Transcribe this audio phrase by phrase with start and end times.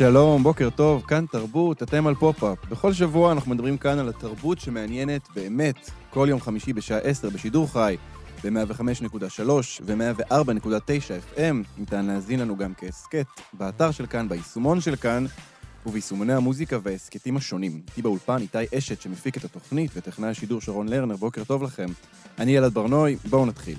[0.00, 2.58] שלום, בוקר טוב, כאן תרבות, אתם על פופ-אפ.
[2.70, 7.72] בכל שבוע אנחנו מדברים כאן על התרבות שמעניינת באמת כל יום חמישי בשעה 10 בשידור
[7.72, 7.96] חי,
[8.44, 9.50] ב-105.3
[9.82, 11.54] ו-104.9 FM.
[11.78, 15.26] ניתן להאזין לנו גם כהסכת, באתר של כאן, ביישומון של כאן,
[15.86, 17.80] וביישומוני המוזיקה וההסכתים השונים.
[17.88, 21.86] איתי באולפן איתי אשת שמפיק את התוכנית, וטכנאי השידור שרון לרנר, בוקר טוב לכם.
[22.38, 23.76] אני אלעד ברנועי, בואו נתחיל.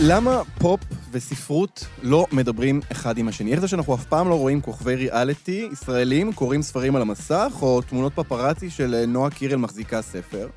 [0.00, 3.52] למה פופ וספרות לא מדברים אחד עם השני?
[3.52, 7.82] איך זה שאנחנו אף פעם לא רואים כוכבי ריאליטי ישראלים קוראים ספרים על המסך, או
[7.82, 10.48] תמונות פפראצי של נועה קירל מחזיקה ספר?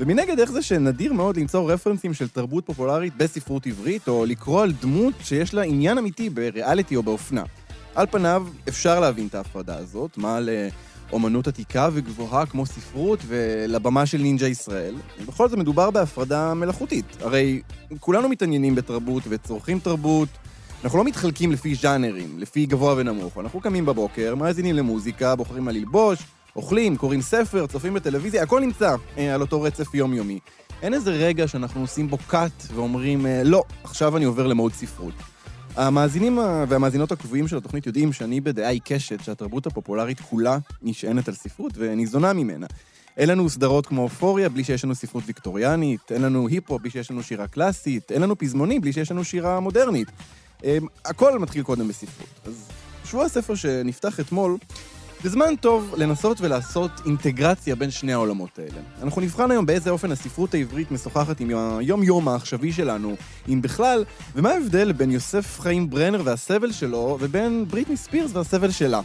[0.00, 4.72] ומנגד, איך זה שנדיר מאוד למצוא רפרנסים של תרבות פופולרית בספרות עברית, או לקרוא על
[4.72, 7.42] דמות שיש לה עניין אמיתי בריאליטי או באופנה?
[7.94, 10.48] על פניו, אפשר להבין את ההפרדה הזאת, מה ל...
[11.12, 14.94] אומנות עתיקה וגבוהה כמו ספרות ולבמה של נינג'ה ישראל.
[15.26, 17.06] בכל זאת מדובר בהפרדה מלאכותית.
[17.20, 17.62] הרי
[18.00, 20.28] כולנו מתעניינים בתרבות וצורכים תרבות.
[20.84, 23.38] אנחנו לא מתחלקים לפי ז'אנרים, לפי גבוה ונמוך.
[23.38, 26.18] אנחנו קמים בבוקר, מאזינים למוזיקה, בוחרים מה ללבוש,
[26.56, 30.38] אוכלים, קוראים ספר, צופים בטלוויזיה, הכל נמצא אה, על אותו רצף יומיומי.
[30.82, 35.14] אין איזה רגע שאנחנו עושים בו cut ואומרים, אה, לא, עכשיו אני עובר למוד ספרות.
[35.76, 41.72] המאזינים והמאזינות הקבועים של התוכנית יודעים שאני בדעה עיקשת שהתרבות הפופולרית כולה נשענת על ספרות
[41.76, 42.66] וניזונה ממנה.
[43.16, 47.10] אין לנו סדרות כמו אופוריה בלי שיש לנו ספרות ויקטוריאנית, אין לנו היפו בלי שיש
[47.10, 50.08] לנו שירה קלאסית, אין לנו פזמונים בלי שיש לנו שירה מודרנית.
[50.64, 52.28] אמ, הכל מתחיל קודם בספרות.
[52.44, 52.68] אז
[53.04, 54.56] שבוע הספר שנפתח אתמול
[55.22, 58.80] זה זמן טוב לנסות ולעשות אינטגרציה בין שני העולמות האלה.
[59.02, 63.16] אנחנו נבחן היום באיזה אופן הספרות העברית משוחחת עם היום-יום העכשווי שלנו,
[63.48, 69.00] אם בכלל, ומה ההבדל בין יוסף חיים ברנר והסבל שלו, ובין בריטני ספירס והסבל שלה.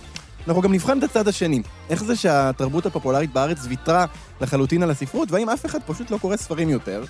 [0.48, 1.62] אנחנו גם נבחן את הצד השני.
[1.90, 4.06] איך זה שהתרבות הפופולרית בארץ ויתרה
[4.42, 7.04] לחלוטין על הספרות, והאם אף אחד פשוט לא קורא ספרים יותר?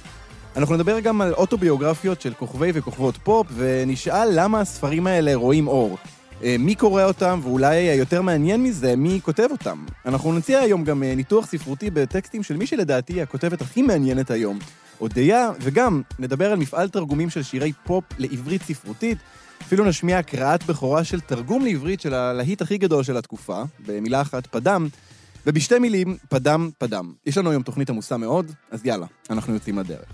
[0.55, 5.97] אנחנו נדבר גם על אוטוביוגרפיות של כוכבי וכוכבות פופ, ונשאל למה הספרים האלה רואים אור.
[6.43, 9.85] אה, מי קורא אותם, ואולי היותר מעניין מזה, מי כותב אותם.
[10.05, 14.59] אנחנו נציע היום גם אה, ניתוח ספרותי בטקסטים של מי שלדעתי הכותבת הכי מעניינת היום,
[15.01, 19.17] אודיה, וגם נדבר על מפעל תרגומים של שירי פופ לעברית ספרותית.
[19.61, 24.47] אפילו נשמיע הקראת בכורה של תרגום לעברית של הלהיט הכי גדול של התקופה, במילה אחת,
[24.47, 24.87] פדם,
[25.45, 27.13] ובשתי מילים, פדם פדם.
[27.25, 30.05] יש לנו היום תוכנית עמוסה מאוד, אז יאללה, אנחנו יוצאים לדרך.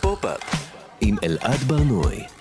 [0.00, 0.40] פופ-אפ
[1.00, 2.35] עם אלעד ברנועי.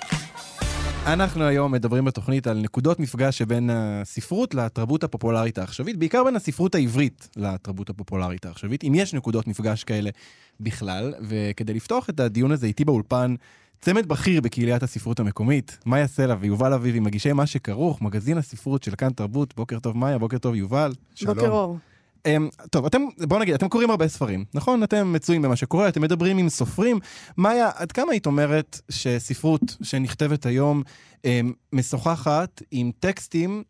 [1.06, 6.76] אנחנו היום מדברים בתוכנית על נקודות מפגש שבין הספרות לתרבות הפופולרית העכשווית, בעיקר בין הספרות
[6.76, 10.10] העברית לתרבות הפופולרית העכשווית, אם יש נקודות מפגש כאלה
[10.60, 11.14] בכלל.
[11.22, 13.36] וכדי לפתוח את הדיון הזה איתי באולפן,
[13.82, 18.96] צמד בכיר בקהיליית הספרות המקומית, מאיה סלע ויובל אביבי, מגישי מה שכרוך, מגזין הספרות של
[18.96, 19.56] כאן תרבות.
[19.56, 20.94] בוקר טוב מאיה, בוקר טוב יובל.
[21.16, 21.36] שלום.
[21.36, 21.78] בוקר אור.
[22.26, 24.84] Um, טוב, אתם, בואו נגיד, אתם קוראים הרבה ספרים, נכון?
[24.84, 27.00] אתם מצויים במה שקורה, אתם מדברים עם סופרים.
[27.38, 30.84] מאיה, עד כמה היית אומרת שספרות שנכתבת היום
[31.18, 31.26] um,
[31.74, 33.64] משוחחת עם טקסטים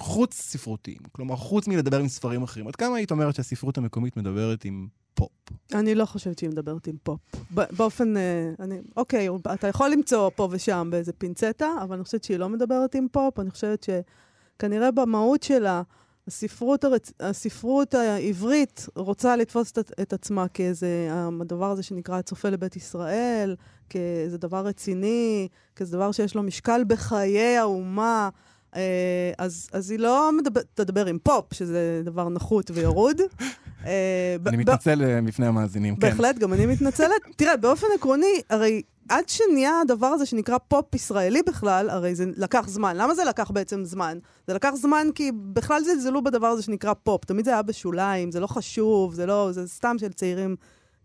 [0.00, 0.98] חוץ ספרותיים?
[1.12, 2.68] כלומר, חוץ מלדבר עם ספרים אחרים.
[2.68, 5.30] עד כמה היית אומרת שהספרות המקומית מדברת עם פופ?
[5.74, 7.20] אני לא חושבת שהיא מדברת עם פופ.
[7.50, 12.36] באופן, uh, אני, אוקיי, אתה יכול למצוא פה ושם באיזה פינצטה, אבל אני חושבת שהיא
[12.36, 13.40] לא מדברת עם פופ.
[13.40, 13.86] אני חושבת
[14.56, 15.82] שכנראה במהות שלה...
[16.26, 16.84] הספרות.
[17.20, 21.08] הספרות העברית רוצה לתפוס את, את עצמה כאיזה,
[21.40, 23.56] הדבר הזה שנקרא צופה לבית ישראל,
[23.90, 28.28] כאיזה דבר רציני, כאיזה דבר שיש לו משקל בחיי האומה.
[28.76, 33.20] אה, אז, אז היא לא מדבר, תדבר עם פופ, שזה דבר נחות וירוד.
[33.86, 36.00] אה, אני מתנצל אה, בפני המאזינים, כן.
[36.00, 37.10] בהחלט, גם אני מתנצלת.
[37.36, 42.68] תראה, באופן עקרוני, הרי עד שנהיה הדבר הזה שנקרא פופ ישראלי בכלל, הרי זה לקח
[42.68, 42.96] זמן.
[42.96, 44.18] למה זה לקח בעצם זמן?
[44.46, 47.24] זה לקח זמן כי בכלל זלזלו בדבר הזה שנקרא פופ.
[47.24, 50.56] תמיד זה היה בשוליים, זה לא חשוב, זה לא, זה סתם של צעירים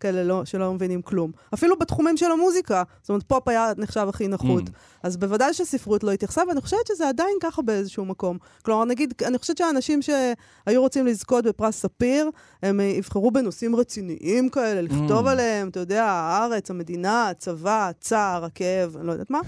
[0.01, 1.31] כאלה לא, שלא מבינים כלום.
[1.53, 4.63] אפילו בתחומים של המוזיקה, זאת אומרת, פופ היה נחשב הכי נחות.
[4.63, 4.71] Mm.
[5.03, 8.37] אז בוודאי שספרות לא התייחסה, ואני חושבת שזה עדיין ככה באיזשהו מקום.
[8.61, 12.29] כלומר, נגיד, אני חושבת שהאנשים שהיו רוצים לזכות בפרס ספיר,
[12.63, 15.29] הם יבחרו בנושאים רציניים כאלה, לכתוב mm.
[15.29, 19.39] עליהם, אתה יודע, הארץ, המדינה, הצבא, הצער, הכאב, אני לא יודעת מה.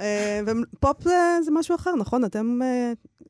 [0.00, 2.24] אה, ופופ זה, זה משהו אחר, נכון?
[2.24, 2.60] אתם...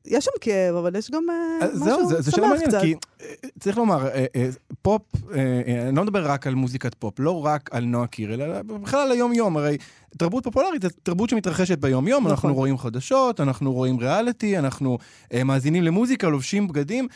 [0.07, 2.69] אה, יש שם כאב, אבל יש גם אה, אז משהו זהו, זה- זה שאלה שמעניינת,
[2.73, 2.81] קצת.
[2.81, 3.27] כי אה,
[3.59, 4.49] צריך לומר, אה, אה,
[4.81, 5.01] פופ,
[5.33, 5.37] אה,
[5.67, 8.99] אה, אני לא מדבר רק על מוזיקת פופ, לא רק על נועה קירל, אלא בכלל
[8.99, 9.77] על היום-יום, הרי
[10.17, 12.51] תרבות פופולרית זה תרבות שמתרחשת ביום-יום, אנחנו נכון.
[12.57, 14.97] רואים חדשות, אנחנו רואים ריאליטי, אנחנו
[15.33, 17.07] אה, מאזינים למוזיקה, לובשים בגדים.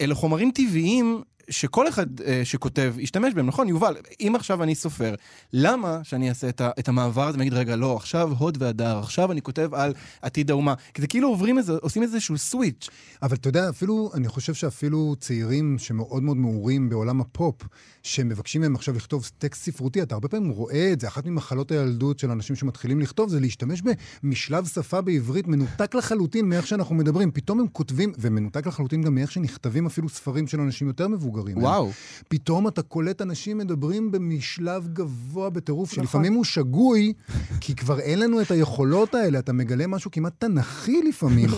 [0.00, 1.22] אלה חומרים טבעיים.
[1.50, 5.14] שכל אחד אה, שכותב ישתמש בהם, נכון, יובל, אם עכשיו אני סופר,
[5.52, 9.32] למה שאני אעשה את, ה, את המעבר הזה ואגיד, רגע, לא, עכשיו הוד והדר, עכשיו
[9.32, 10.74] אני כותב על עתיד האומה.
[10.94, 12.88] כי זה כאילו עוברים איזה, עושים איזשהו סוויץ'.
[13.22, 17.62] אבל אתה יודע, אפילו, אני חושב שאפילו צעירים שמאוד מאוד מעורים בעולם הפופ,
[18.02, 22.18] שמבקשים מהם עכשיו לכתוב טקסט ספרותי, אתה הרבה פעמים רואה את זה, אחת ממחלות הילדות
[22.18, 23.82] של אנשים שמתחילים לכתוב, זה להשתמש
[24.22, 27.30] במשלב שפה בעברית מנותק לחלוטין מאיך שאנחנו מדברים.
[27.30, 31.39] פתאום הם כותבים, ומנותק לחלוטין גם מאיך שנכתבים אפילו ספרים של אנשים יותר מבוגרים.
[31.56, 31.90] וואו.
[32.28, 36.04] פתאום אתה קולט אנשים מדברים במשלב גבוה בטירוף, נכון.
[36.04, 37.12] שלפעמים הוא שגוי,
[37.60, 41.48] כי כבר אין לנו את היכולות האלה, אתה מגלה משהו כמעט תנכי לפעמים.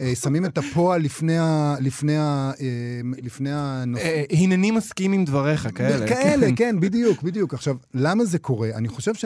[0.00, 1.76] אה, שמים את הפועל לפני ה...
[1.80, 2.52] לפני ה...
[2.60, 4.04] אה, לפני הנושא.
[4.04, 6.08] אה, הנני מסכים עם דבריך, כאלה.
[6.08, 7.54] כאלה, כן, בדיוק, בדיוק.
[7.54, 8.70] עכשיו, למה זה קורה?
[8.74, 9.24] אני חושב ש...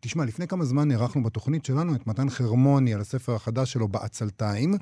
[0.00, 4.74] תשמע, לפני כמה זמן אירחנו בתוכנית שלנו את מתן חרמוני על הספר החדש שלו, בעצלתיים,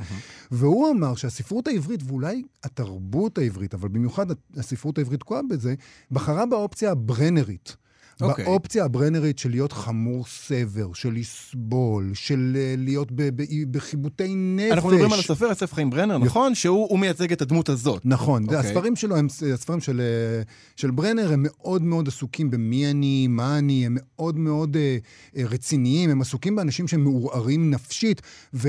[0.50, 4.26] והוא אמר שהספרות העברית, ואולי התרבות העברית, אבל במיוחד
[4.72, 5.74] הספרות העברית תקועה בזה,
[6.10, 7.76] בחרה באופציה הברנרית.
[8.20, 8.44] אוקיי.
[8.44, 14.72] באופציה הברנרית של להיות חמור סבר, של לסבול, של אה, להיות ב- ב- בחיבוטי נפש.
[14.72, 16.54] אנחנו מדברים על הסופר אסף חיים ברנר, נכון?
[16.54, 18.02] שהוא הוא מייצג את הדמות הזאת.
[18.04, 18.46] נכון, okay.
[18.46, 18.70] אוקיי.
[18.70, 20.42] הספרים שלו, הם, הספרים של, אה,
[20.76, 24.96] של ברנר, הם מאוד מאוד עסוקים במי אני, מה אני, הם מאוד מאוד אה,
[25.36, 28.22] אה, רציניים, הם עסוקים באנשים שהם מעורערים נפשית,
[28.52, 28.68] והוא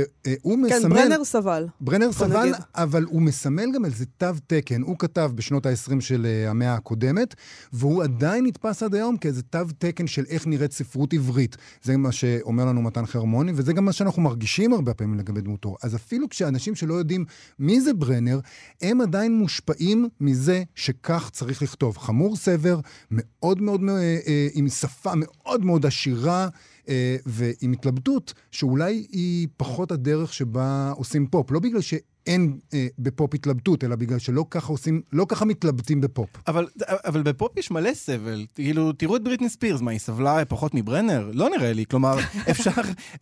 [0.69, 0.89] כן, מסמל...
[0.89, 1.67] ברנר סבל.
[1.81, 2.55] ברנר סבל, נגיד.
[2.75, 4.81] אבל הוא מסמל גם איזה תו תקן.
[4.81, 7.35] הוא כתב בשנות ה-20 של אה, המאה הקודמת,
[7.73, 11.57] והוא עדיין נתפס עד היום כאיזה תו תקן של איך נראית ספרות עברית.
[11.83, 15.75] זה מה שאומר לנו מתן חרמוני, וזה גם מה שאנחנו מרגישים הרבה פעמים לגבי דמותו.
[15.83, 17.25] אז אפילו כשאנשים שלא יודעים
[17.59, 18.39] מי זה ברנר,
[18.81, 21.97] הם עדיין מושפעים מזה שכך צריך לכתוב.
[21.97, 22.79] חמור סבר,
[23.11, 26.47] מאוד מאוד, אה, אה, עם שפה מאוד מאוד עשירה.
[26.89, 31.51] אה, ועם התלבטות שאולי היא פחות הדרך שבה עושים פופ.
[31.51, 31.81] לא בגלל
[32.25, 36.29] שאין אה, בפופ התלבטות, אלא בגלל שלא ככה עושים, לא ככה מתלבטים בפופ.
[36.47, 36.67] אבל,
[37.05, 38.45] אבל בפופ יש מלא סבל.
[38.55, 41.29] כאילו, תראו את בריטני ספירס, מה, היא סבלה פחות מברנר?
[41.33, 41.85] לא נראה לי.
[41.85, 42.15] כלומר,
[42.51, 42.71] אפשר,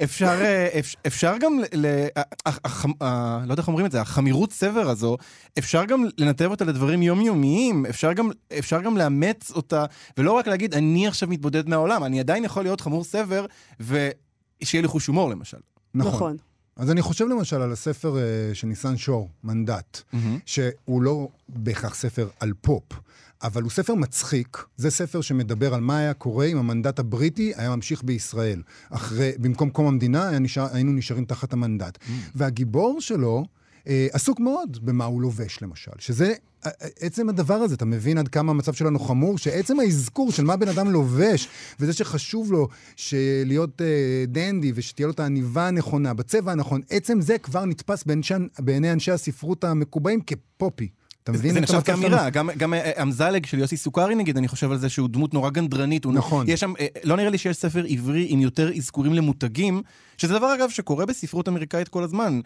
[0.04, 2.08] אפשר, אה, אפשר, אפשר גם, ל, ל,
[2.46, 5.18] הח- הח- ה- לא יודע איך אומרים את זה, החמירות סבר הזו,
[5.60, 9.86] אפשר גם לנתב אותה לדברים יומיומיים, אפשר גם, אפשר גם לאמץ אותה,
[10.18, 13.46] ולא רק להגיד, אני עכשיו מתבודד מהעולם, אני עדיין יכול להיות חמור סבר,
[13.80, 15.58] ושיהיה לי חוש הומור, למשל.
[15.96, 16.14] נכון.
[16.14, 16.38] נכון.
[16.82, 18.24] אז אני חושב למשל על הספר אה,
[18.54, 20.02] של ניסן שור, מנדט,
[20.46, 22.84] שהוא לא בהכרח ספר על פופ.
[23.44, 27.76] אבל הוא ספר מצחיק, זה ספר שמדבר על מה היה קורה אם המנדט הבריטי היה
[27.76, 28.62] ממשיך בישראל.
[28.90, 31.98] אחרי, במקום קום המדינה נשאר, היינו נשארים תחת המנדט.
[32.36, 33.46] והגיבור שלו
[33.86, 35.92] עסוק מאוד במה הוא לובש, למשל.
[36.00, 36.34] שזה
[36.66, 39.38] אה, אה, עצם הדבר הזה, אתה מבין עד כמה המצב שלנו חמור?
[39.38, 41.48] שעצם האזכור של מה בן אדם לובש,
[41.80, 42.68] וזה שחשוב לו
[43.46, 48.34] להיות אה, דנדי ושתהיה לו את העניבה הנכונה, בצבע הנכון, עצם זה כבר נתפס באנשי,
[48.60, 50.88] בעיני אנשי הספרות המקובעים כפופי.
[51.24, 51.54] אתה מבין?
[51.54, 51.82] זה נחשב?
[51.82, 55.34] כאמירה, גם, גם אה, אמזלג של יוסי סוכרי נגיד, אני חושב על זה שהוא דמות
[55.34, 56.06] נורא גנדרנית.
[56.06, 56.50] נכון.
[56.50, 59.82] יש שם, אה, לא נראה לי שיש ספר עברי עם יותר אזכורים למותגים,
[60.22, 62.40] שזה דבר אגב שקורה בספרות אמריקאית כל הזמן.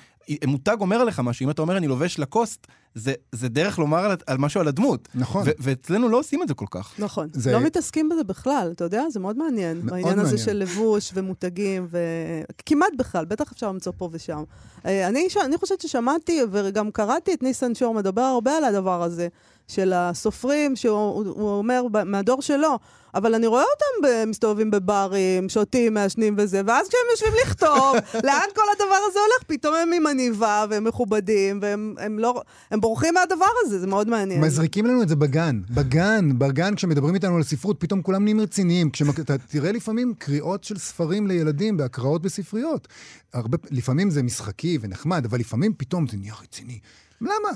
[0.47, 4.17] מותג אומר עליך משהו, אם אתה אומר אני לובש לקוסט, זה, זה דרך לומר על,
[4.27, 5.07] על משהו על הדמות.
[5.15, 5.43] נכון.
[5.45, 6.93] ו- ואצלנו לא עושים את זה כל כך.
[6.99, 7.29] נכון.
[7.33, 9.03] זה- לא מתעסקים בזה בכלל, אתה יודע?
[9.09, 9.77] זה מאוד מעניין.
[9.83, 10.45] מאוד העניין הזה מעניין.
[10.45, 14.43] של לבוש ומותגים, וכמעט בכלל, בטח אפשר למצוא פה ושם.
[14.85, 15.37] אה, אני, ש...
[15.37, 19.27] אני חושבת ששמעתי וגם קראתי את ניסן שור מדבר הרבה על הדבר הזה,
[19.67, 22.79] של הסופרים, שהוא הוא- הוא אומר מהדור שלו,
[23.15, 27.95] אבל אני רואה אותם מסתובבים בברים, שותים, מעשנים וזה, ואז כשהם יושבים לכתוב,
[28.27, 29.43] לאן כל הדבר הזה הולך?
[29.47, 32.41] פתאום הם עם עניבה, והם מכובדים, והם הם לא...
[32.71, 34.41] הם בורחים מהדבר הזה, זה מאוד מעניין.
[34.41, 35.61] מזריקים לנו את זה בגן.
[35.69, 38.89] בגן, בגן, כשמדברים איתנו על ספרות, פתאום כולם נהיים רציניים.
[38.89, 42.87] כשאתה תראה לפעמים קריאות של ספרים לילדים בהקראות בספריות.
[43.33, 46.79] הרבה, לפעמים זה משחקי ונחמד, אבל לפעמים פתאום זה נהיה רציני.
[47.21, 47.49] למה?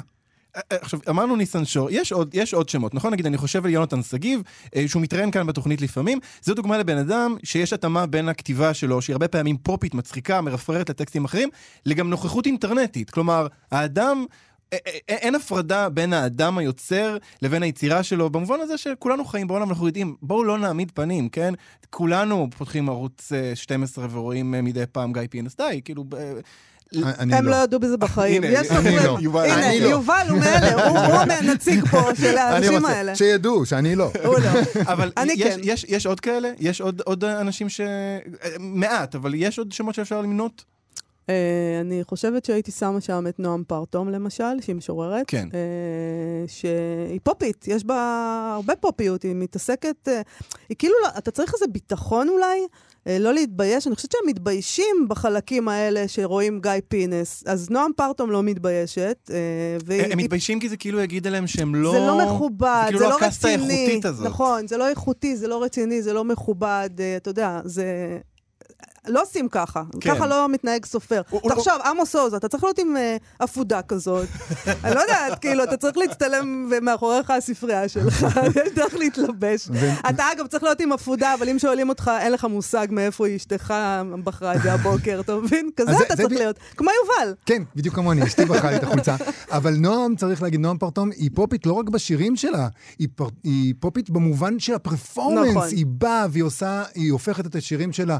[0.55, 3.13] אה, אה, עכשיו, אמרנו ניסן שור, יש עוד, יש עוד שמות, נכון?
[3.13, 4.41] נגיד, אני חושב על יונתן שגיב,
[4.75, 6.19] אה, שהוא מתראיין כאן בתוכנית לפעמים.
[6.41, 10.89] זו דוגמה לבן אדם שיש התאמה בין הכתיבה שלו, שהיא הרבה פעמים פופית, מצחיקה, מרפררת
[10.89, 11.49] לטקסטים אחרים,
[11.85, 13.09] לגם נוכחות אינטרנטית.
[13.09, 14.25] כלומר, האדם...
[15.07, 20.15] אין הפרדה בין האדם היוצר לבין היצירה שלו, במובן הזה שכולנו חיים בעולם, אנחנו יודעים,
[20.21, 21.53] בואו לא נעמיד פנים, כן?
[21.89, 26.03] כולנו פותחים ערוץ אה, 12 ורואים מדי פעם גיא פינס, די, כאילו...
[27.19, 27.51] הם לא.
[27.51, 28.43] לא ידעו בזה בחיים.
[28.43, 28.61] הנה,
[29.05, 29.17] לא.
[29.21, 29.89] יובל, הנה, לא.
[29.89, 30.97] יובל הוא מאלה, הוא
[31.39, 33.15] הנציג פה של האנשים האלה.
[33.15, 34.11] שידעו שאני לא.
[34.25, 34.49] הוא לא.
[34.81, 35.59] אבל יש, כן.
[35.63, 36.51] יש, יש עוד כאלה?
[36.59, 37.81] יש עוד, עוד אנשים ש...
[38.59, 40.63] מעט, אבל יש עוד שמות שאפשר למנות?
[41.29, 41.33] אה,
[41.81, 45.25] אני חושבת שהייתי שמה שם את נועם פרטום, למשל, שהיא משוררת.
[45.27, 45.47] כן.
[45.53, 45.59] אה,
[46.47, 48.01] שהיא פופית, יש בה
[48.55, 50.07] הרבה פופיות, היא מתעסקת...
[50.07, 50.21] אה,
[50.69, 52.59] היא כאילו, לא- אתה צריך איזה ביטחון אולי,
[53.07, 53.87] אה, לא להתבייש.
[53.87, 57.43] אני חושבת שהם מתביישים בחלקים האלה שרואים גיא פינס.
[57.47, 59.35] אז נועם פרטום לא מתביישת, אה,
[59.85, 60.01] והיא...
[60.03, 61.91] הם היא- מתביישים כי זה כאילו יגיד עליהם שהם לא...
[61.91, 63.73] זה לא מכובד, כאילו זה לא לא הקאסטה רציני.
[63.73, 64.25] האיכותית הזאת.
[64.27, 68.17] נכון, זה לא איכותי, זה לא רציני, זה לא מכובד, אתה יודע, זה...
[69.09, 70.15] לא עושים ככה, כן.
[70.15, 71.21] ככה לא מתנהג סופר.
[71.29, 74.27] הוא- הוא- תחשוב, עמוס עוז, אתה צריך להיות עם אה, עפודה כזאת.
[74.83, 78.25] אני לא יודעת, כאילו, אתה צריך להצטלם ומאחוריך הספרייה שלך,
[78.65, 79.69] יש דרך להתלבש.
[80.09, 83.35] אתה אגב צריך להיות עם עפודה, אבל אם שואלים אותך, אין לך מושג מאיפה היא
[83.35, 83.73] אשתך
[84.23, 85.69] בחרה את זה הבוקר, אתה מבין?
[85.75, 86.59] כזה אתה צריך להיות.
[86.77, 87.33] כמו יובל.
[87.45, 89.15] כן, בדיוק כמוני, אשתי בחרה לי את החולצה.
[89.51, 92.67] אבל נועם, צריך להגיד, נועם פרטום, היא פופית לא רק בשירים שלה,
[92.99, 95.49] היא, פר, היא פופית במובן של הפרפורמנס.
[95.55, 95.67] נכון.
[95.71, 98.17] היא באה והיא עושה, היא הופכת את השירים שלה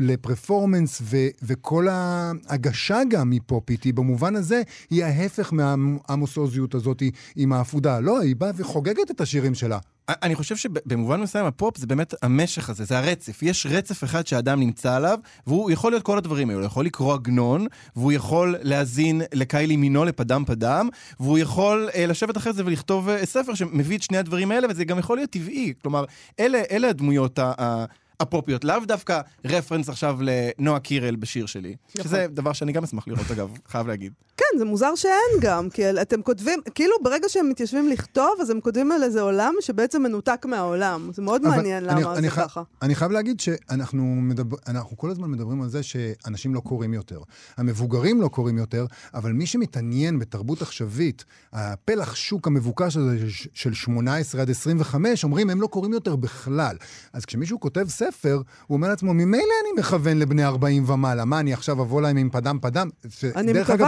[0.00, 3.84] לפרפורמנס, ו, וכל ההגשה גם היא פופית.
[3.84, 7.02] היא במובן הזה, היא ההפך מהעמוסוזיות הזאת
[7.36, 8.00] עם העפודה.
[8.00, 9.78] לא, היא באה וחוגגת את השירים שלה.
[10.22, 13.42] אני חושב שבמובן מסוים הפופ זה באמת המשך הזה, זה הרצף.
[13.42, 16.60] יש רצף אחד שהאדם נמצא עליו, והוא יכול להיות כל הדברים האלו.
[16.60, 17.66] הוא יכול לקרוא עגנון,
[17.96, 20.88] והוא יכול להאזין לקיילי מינו לפדם פדם,
[21.20, 24.84] והוא יכול אה, לשבת אחרי זה ולכתוב אה, ספר שמביא את שני הדברים האלה, וזה
[24.84, 25.72] גם יכול להיות טבעי.
[25.82, 26.04] כלומר,
[26.40, 27.52] אלה, אלה הדמויות ה...
[27.58, 27.84] ה
[28.20, 33.30] הפופיות, לאו דווקא רפרנס עכשיו לנועה קירל בשיר שלי, שזה דבר שאני גם אשמח לראות
[33.30, 34.12] אגב, חייב להגיד.
[34.52, 38.60] כן, זה מוזר שאין גם, כי אתם כותבים, כאילו ברגע שהם מתיישבים לכתוב, אז הם
[38.60, 41.10] כותבים על איזה עולם שבעצם מנותק מהעולם.
[41.14, 42.62] זה מאוד מעניין אני- למה אני זה חי- ככה.
[42.82, 47.20] אני חייב להגיד שאנחנו מדבר, אנחנו כל הזמן מדברים על זה שאנשים לא קוראים יותר.
[47.56, 53.16] המבוגרים לא קוראים יותר, אבל מי שמתעניין בתרבות עכשווית, הפלח שוק המבוקש הזה
[53.54, 56.76] של 18 עד 25, אומרים, הם לא קוראים יותר בכלל.
[57.12, 61.24] אז כשמישהו כותב ספר, הוא אומר לעצמו, ממילא אני מכוון לבני 40 ומעלה.
[61.24, 62.88] מה, אני עכשיו אבוא להם עם פדם פדם?
[63.36, 63.86] אני מקווה אגב,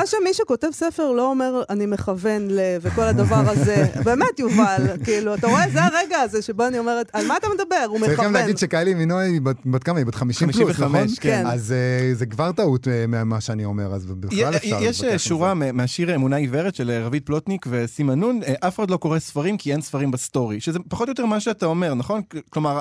[0.52, 2.60] שמי שכותב ספר לא אומר, אני מכוון ל...
[2.80, 3.86] וכל הדבר הזה.
[4.04, 7.86] באמת, יובל, כאילו, אתה רואה, זה הרגע הזה שבו אני אומרת, על מה אתה מדבר?
[7.88, 8.32] הוא צריך גם מכוון.
[8.32, 9.98] להגיד שקיילי מינו היא בת, בת כמה?
[9.98, 11.14] היא בת 50 פלוס, 55, נכון?
[11.20, 11.46] כן.
[11.46, 15.54] אז אה, זה כבר טעות אה, ממה שאני אומר, אז בכלל אפשר יש עם שורה
[15.54, 19.56] מהשיר אמונה עיוורת של אה, רביד פלוטניק וסימה נון, אה, אף אחד לא קורא ספרים
[19.56, 22.22] כי אין ספרים בסטורי, שזה פחות או יותר מה שאתה אומר, נכון?
[22.50, 22.80] כלומר,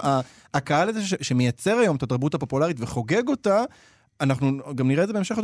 [0.54, 3.64] הקהל הזה ש- שמייצר היום את התרבות הפופולרית וחוגג אותה,
[4.22, 5.36] אנחנו גם נראה את זה בהמשך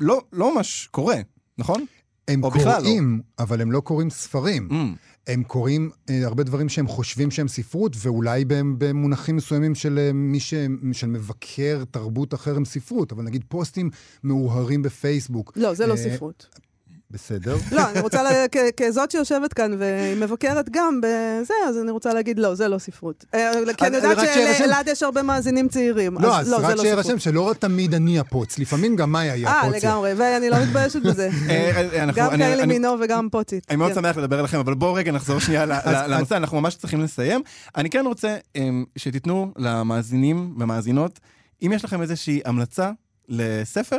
[0.00, 1.16] לא לא ממש קורה,
[1.58, 1.84] נכון?
[2.28, 2.78] הם או לא.
[2.78, 4.68] קוראים, אבל הם לא קוראים ספרים.
[4.70, 4.74] Mm.
[5.26, 10.12] הם קוראים אה, הרבה דברים שהם חושבים שהם ספרות, ואולי בהם- במונחים מסוימים של אה,
[10.12, 10.54] מי ש...
[10.92, 13.90] של מבקר תרבות אחר הם ספרות, אבל נגיד פוסטים
[14.24, 15.52] מאוהרים בפייסבוק.
[15.56, 16.46] לא, זה לא אה, ספרות.
[17.12, 17.56] בסדר.
[17.72, 22.38] לא, אני רוצה, לה- כ- כזאת שיושבת כאן ומבקרת גם בזה, אז אני רוצה להגיד,
[22.38, 23.24] לא, זה לא ספרות.
[23.34, 24.28] אה, כי אני אז יודעת.
[24.58, 26.18] שלאלעד יש הרבה מאזינים צעירים.
[26.18, 27.18] לא, אז לא, רק לא שיירשם.
[27.18, 29.86] שלא תמיד אני הפוץ, לפעמים גם מאי היה אה, הפוצי.
[29.86, 31.30] לגמרי, ואני לא מתביישת בזה.
[31.50, 33.66] אה, אה, גם כאלה מינו וגם פוצית.
[33.68, 34.00] אני מאוד כן.
[34.00, 37.42] שמח לדבר אליכם, אבל בואו רגע נחזור שנייה ל- ל- לנושא, אנחנו ממש צריכים לסיים.
[37.76, 41.20] אני כן רוצה אמ, שתיתנו למאזינים ומאזינות,
[41.62, 42.90] אם יש לכם איזושהי המלצה
[43.28, 43.98] לספר,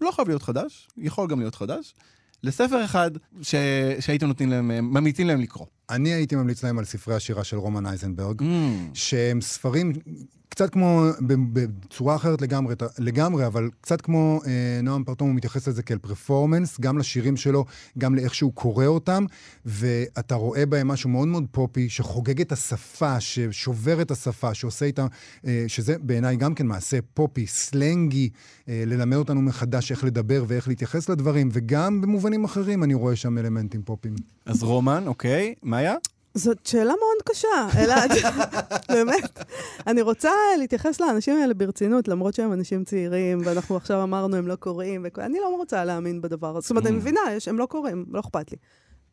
[0.00, 1.94] לא חייב להיות חדש, יכול גם להיות חדש,
[2.44, 3.10] לספר אחד
[3.42, 3.54] ש-
[4.00, 5.66] שהייתם נותנים להם, ממליצים להם לקרוא.
[5.90, 8.40] אני הייתי ממליץ להם על ספרי השירה של רומן אייזנברג.
[8.42, 8.44] Mm.
[8.94, 9.92] שהם ספרים
[10.52, 11.04] קצת כמו,
[11.52, 16.80] בצורה אחרת לגמרי, לגמרי, אבל קצת כמו אה, נועם פרטום, הוא מתייחס לזה כאל פרפורמנס,
[16.80, 17.64] גם לשירים שלו,
[17.98, 19.24] גם לאיך שהוא קורא אותם,
[19.66, 25.06] ואתה רואה בהם משהו מאוד מאוד פופי, שחוגג את השפה, ששובר את השפה, שעושה איתה,
[25.46, 28.30] אה, שזה בעיניי גם כן מעשה פופי, סלנגי,
[28.68, 33.38] אה, ללמד אותנו מחדש איך לדבר ואיך להתייחס לדברים, וגם במובנים אחרים אני רואה שם
[33.38, 34.14] אלמנטים פופיים.
[34.46, 35.94] אז רומן, אוקיי, מאיה?
[36.34, 37.48] זאת שאלה מאוד קשה,
[37.78, 38.10] אלעד,
[38.92, 39.38] באמת.
[39.86, 44.54] אני רוצה להתייחס לאנשים האלה ברצינות, למרות שהם אנשים צעירים, ואנחנו עכשיו אמרנו הם לא
[44.54, 46.60] קוראים, אני לא רוצה להאמין בדבר הזה.
[46.60, 48.56] זאת אומרת, אני מבינה, יש- הם לא קוראים, לא אכפת לי.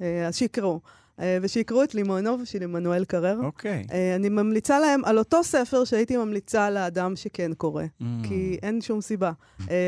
[0.02, 0.80] אה, אז שיקראו.
[1.20, 3.40] אה, ושיקראו את לימונוב של עמנואל קרר.
[3.44, 3.86] אוקיי.
[3.92, 8.04] אה, אני ממליצה להם על אותו ספר שהייתי ממליצה לאדם שכן קורא, Mm.
[8.28, 9.32] כי אין שום סיבה.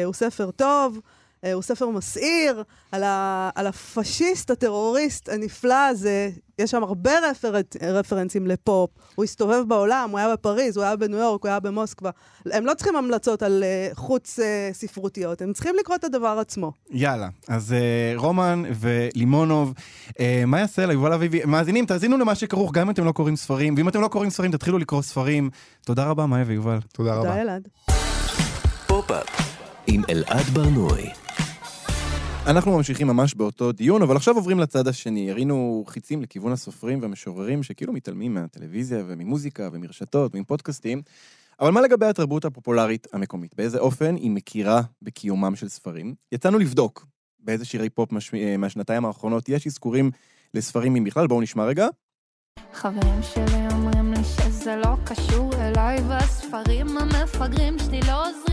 [0.05, 0.99] הוא ספר טוב,
[1.53, 6.29] הוא ספר מסעיר, על, ה, על הפשיסט, הטרוריסט הנפלא הזה.
[6.59, 8.89] יש שם הרבה רפרנט, רפרנסים לפופ.
[9.15, 12.09] הוא הסתובב בעולם, הוא היה בפריז, הוא היה בניו יורק, הוא היה במוסקבה.
[12.45, 16.71] הם לא צריכים המלצות על אה, חוץ אה, ספרותיות, הם צריכים לקרוא את הדבר עצמו.
[16.91, 19.73] יאללה, אז אה, רומן ולימונוב,
[20.19, 23.35] אה, מה יעשה לה, יובל אביבי, מאזינים, תאזינו למה שכרוך, גם אם אתם לא קוראים
[23.35, 25.49] ספרים, ואם אתם לא קוראים ספרים, תתחילו לקרוא ספרים.
[25.85, 26.79] תודה רבה, מאיה ויובל.
[26.93, 27.29] תודה רבה.
[27.29, 27.67] תודה, אלעד.
[28.87, 29.27] פופ-אפ
[29.87, 31.09] עם אלעד ברנועי.
[32.47, 35.31] אנחנו ממשיכים ממש באותו דיון, אבל עכשיו עוברים לצד השני.
[35.31, 41.01] ירינו חיצים לכיוון הסופרים והמשוררים שכאילו מתעלמים מהטלוויזיה וממוזיקה ומרשתות ומפודקאסטים.
[41.59, 43.55] אבל מה לגבי התרבות הפופולרית המקומית?
[43.55, 46.15] באיזה אופן היא מכירה בקיומם של ספרים?
[46.31, 47.05] יצאנו לבדוק
[47.39, 48.33] באיזה שירי פופ מש...
[48.33, 50.11] אה, מהשנתיים האחרונות יש אזכורים
[50.53, 51.87] לספרים אם בכלל, בואו נשמע רגע.
[52.73, 58.50] חברים שלי אומרים לי שזה לא קשור אליי והספרים המפגרים שלי לא עוזרים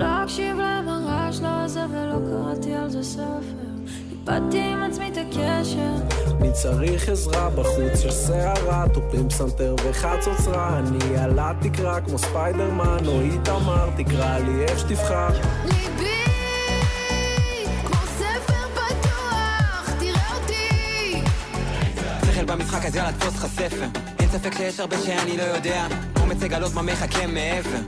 [0.00, 3.70] להם הרעש לא הזה ולא קראתי על זה ספר.
[4.10, 6.16] איבדתי עם עצמי את הקשר.
[6.40, 13.20] אני צריך עזרה בחוץ יש סערה, טופים פסנתר וחצוצרה אני על התקרה כמו ספיידרמן או
[13.20, 15.28] איתמר תקרא לי איך שתבחר.
[15.64, 16.20] ליבי
[22.50, 23.86] במשחק אז יאללה תפוס לך ספר
[24.18, 25.86] אין ספק שיש הרבה שאני לא יודע.
[26.20, 27.78] אומץ לגלות מה מחכה מעבר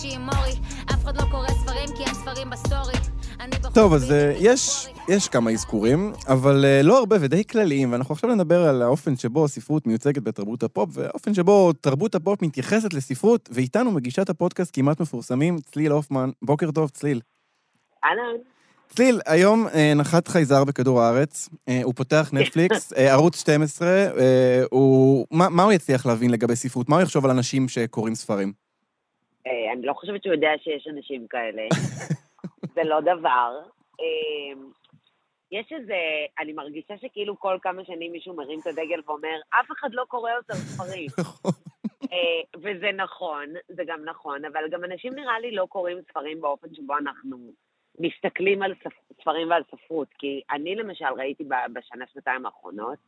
[0.00, 0.52] אבל ימי שלישי עם מורי
[0.94, 2.94] אף אחד לא קורא ספרים כי אין ספרים בסטורי
[3.40, 4.88] אני בחוץ טוב, אז אה, יש.
[5.08, 9.44] יש כמה אזכורים, אבל אה, לא הרבה ודי כלליים, ואנחנו עכשיו נדבר על האופן שבו
[9.44, 15.58] הספרות מיוצגת בתרבות הפופ, והאופן שבו תרבות הפופ מתייחסת לספרות, ואיתנו מגישת הפודקאסט כמעט מפורסמים,
[15.58, 16.30] צליל הופמן.
[16.42, 17.20] בוקר טוב, צליל.
[18.04, 18.40] אהלן.
[18.88, 21.48] צליל, היום אה, נחת חייזר בכדור הארץ,
[21.84, 25.26] הוא פותח נטפליקס, ערוץ 12, אה, הוא...
[25.30, 26.88] מה, מה הוא יצליח להבין לגבי ספרות?
[26.88, 28.69] מה הוא יחשוב על אנשים שקוראים ספרים?
[29.50, 31.62] אה, אני לא חושבת שהוא יודע שיש אנשים כאלה.
[32.74, 33.58] זה לא דבר.
[34.00, 34.60] אה,
[35.52, 35.94] יש איזה,
[36.38, 40.30] אני מרגישה שכאילו כל כמה שנים מישהו מרים את הדגל ואומר, אף אחד לא קורא
[40.30, 41.08] יותר ספרים.
[42.12, 46.74] אה, וזה נכון, זה גם נכון, אבל גם אנשים נראה לי לא קוראים ספרים באופן
[46.74, 47.36] שבו אנחנו
[47.98, 50.08] מסתכלים על ספ- ספרים ועל ספרות.
[50.18, 52.98] כי אני למשל ראיתי ב- בשנה, שנתיים האחרונות,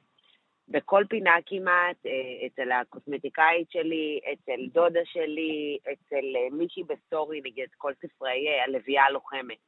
[0.69, 7.69] בכל פינה כמעט, אה, אצל הקוסמטיקאית שלי, אצל דודה שלי, אצל אה, מישהי בסטורי, נגיד,
[7.79, 9.59] כל ספרי אה, הלוויה הלוחמת.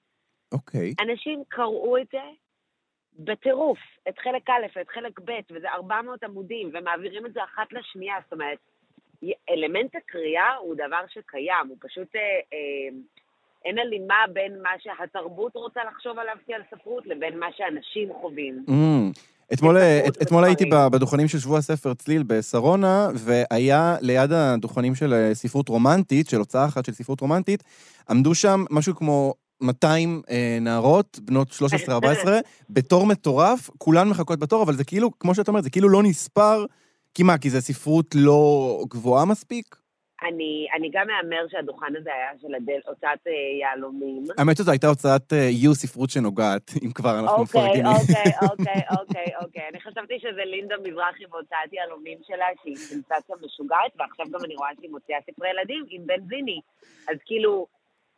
[0.53, 0.95] אוקיי.
[1.01, 2.23] אנשים קראו את זה
[3.19, 8.15] בטירוף, את חלק א' ואת חלק ב', וזה 400 עמודים, ומעבירים את זה אחת לשנייה,
[8.25, 8.59] זאת אומרת,
[9.51, 12.21] אלמנט הקריאה הוא דבר שקיים, הוא פשוט, אה,
[12.53, 12.97] אה,
[13.65, 18.65] אין הלימה בין מה שהתרבות רוצה לחשוב עליו כעל ספרות, לבין מה שאנשים חווים.
[18.69, 19.19] Mm.
[19.53, 25.35] אתמול, את, אתמול הייתי בדוכנים של שבוע הספר צליל בשרונה, והיה ליד הדוכנים של אה,
[25.35, 27.65] ספרות רומנטית, של הוצאה אחת של ספרות רומנטית,
[28.11, 31.51] עמדו שם משהו כמו 200 אה, נערות, בנות
[31.89, 31.93] 13-14,
[32.71, 36.65] בתור מטורף, כולן מחכות בתור, אבל זה כאילו, כמו שאת אומרת, זה כאילו לא נספר,
[37.15, 39.77] כי מה, כי זה ספרות לא גבוהה מספיק?
[40.29, 44.25] אני, אני גם מהמר שהדוכן הזה היה של הדל, הוצאת אה, יהלומים.
[44.39, 47.87] האמת שזו הייתה הוצאת אה, יו ספרות שנוגעת, אם כבר אנחנו אוקיי, מפרגנים.
[47.87, 49.69] אוקיי, אוקיי, אוקיי, אוקיי.
[49.69, 54.71] אני חשבתי שזה לינדה מזרחי והוצאת יהלומים שלה, שהיא סנסציה משוגעת, ועכשיו גם אני רואה
[54.79, 56.61] שהיא מוציאה ספרי ילדים עם בנזיני.
[57.09, 57.67] אז כאילו,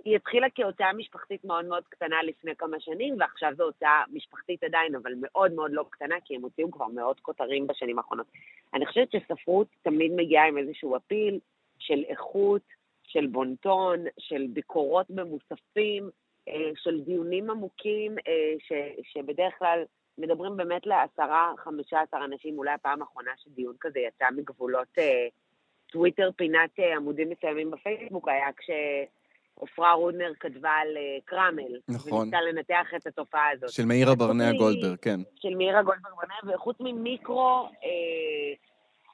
[0.05, 4.95] היא התחילה כהוצאה משפחתית מאוד מאוד קטנה לפני כמה שנים, ועכשיו זו הוצאה משפחתית עדיין,
[4.95, 8.27] אבל מאוד מאוד לא קטנה, כי הם הוציאו כבר מאות כותרים בשנים האחרונות.
[8.75, 11.39] אני חושבת שספרות תמיד מגיעה עם איזשהו אפיל
[11.79, 12.63] של איכות,
[13.03, 16.11] של בונטון, של ביקורות במוספים,
[16.49, 18.73] אה, של דיונים עמוקים, אה, ש,
[19.13, 19.85] שבדרך כלל
[20.19, 25.27] מדברים באמת לעשרה, חמישה עשר אנשים, אולי הפעם האחרונה שדיון כזה יצא מגבולות אה,
[25.93, 31.81] טוויטר, פינת עמודים מסוימים בפייסבוק, היה כשעופרה רודנר כתבה על קרמל.
[31.89, 32.21] נכון.
[32.21, 33.71] וניסתה לנתח את התופעה הזאת.
[33.71, 35.21] של מאירה ברנע גולדברג, כן.
[35.35, 38.55] של מאירה גולדברג ברנע, וחוץ ממיקרו, אה,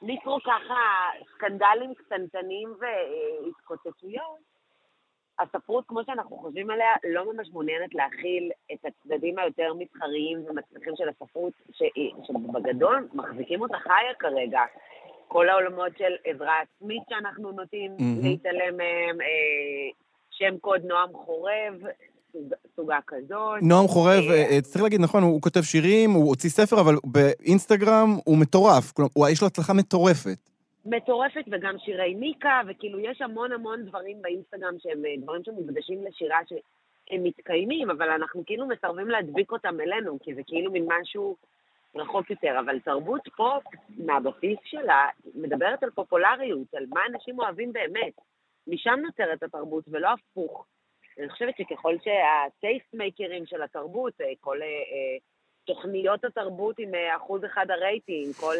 [0.03, 4.53] מיקרו ככה, סקנדלים קטנטנים והתקוטטויות,
[5.39, 11.09] הספרות, כמו שאנחנו חושבים עליה, לא ממש מעוניינת להכיל את הצדדים היותר מסחריים ומצליחים של
[11.09, 14.61] הספרות, ש- שבגדול מחזיקים אותה חיה כרגע.
[15.29, 18.23] כל העולמות של עזרה עצמית שאנחנו נוטים מהמם.
[18.23, 19.91] להתעלם מהם, אה,
[20.31, 21.75] שם קוד נועם חורב,
[22.77, 23.63] סוגה כזאת.
[23.63, 28.17] נועם חורב, אה, אה, צריך להגיד, נכון, הוא כותב שירים, הוא הוציא ספר, אבל באינסטגרם
[28.25, 28.93] הוא מטורף.
[28.93, 30.51] כלומר, יש לו הצלחה מטורפת.
[30.87, 36.39] מטורפת וגם שירי מיקה, וכאילו יש המון המון דברים באינסטגרם שהם אה, דברים שמוקדשים לשירה
[36.49, 41.37] שהם מתקיימים, אבל אנחנו כאילו מסרבים להדביק אותם אלינו, כי זה כאילו מין משהו
[41.95, 42.61] רחוק יותר.
[42.65, 43.65] אבל תרבות פופ,
[43.99, 48.13] מהבסיס שלה, מדברת על פופולריות, על מה אנשים אוהבים באמת.
[48.67, 50.67] משם נוצרת התרבות ולא הפוך.
[51.19, 55.19] אני חושבת שככל שהטייסט מייקרים של התרבות, אה, כל אה, אה,
[55.65, 58.55] תוכניות התרבות עם אחוז אחד הרייטינג, כל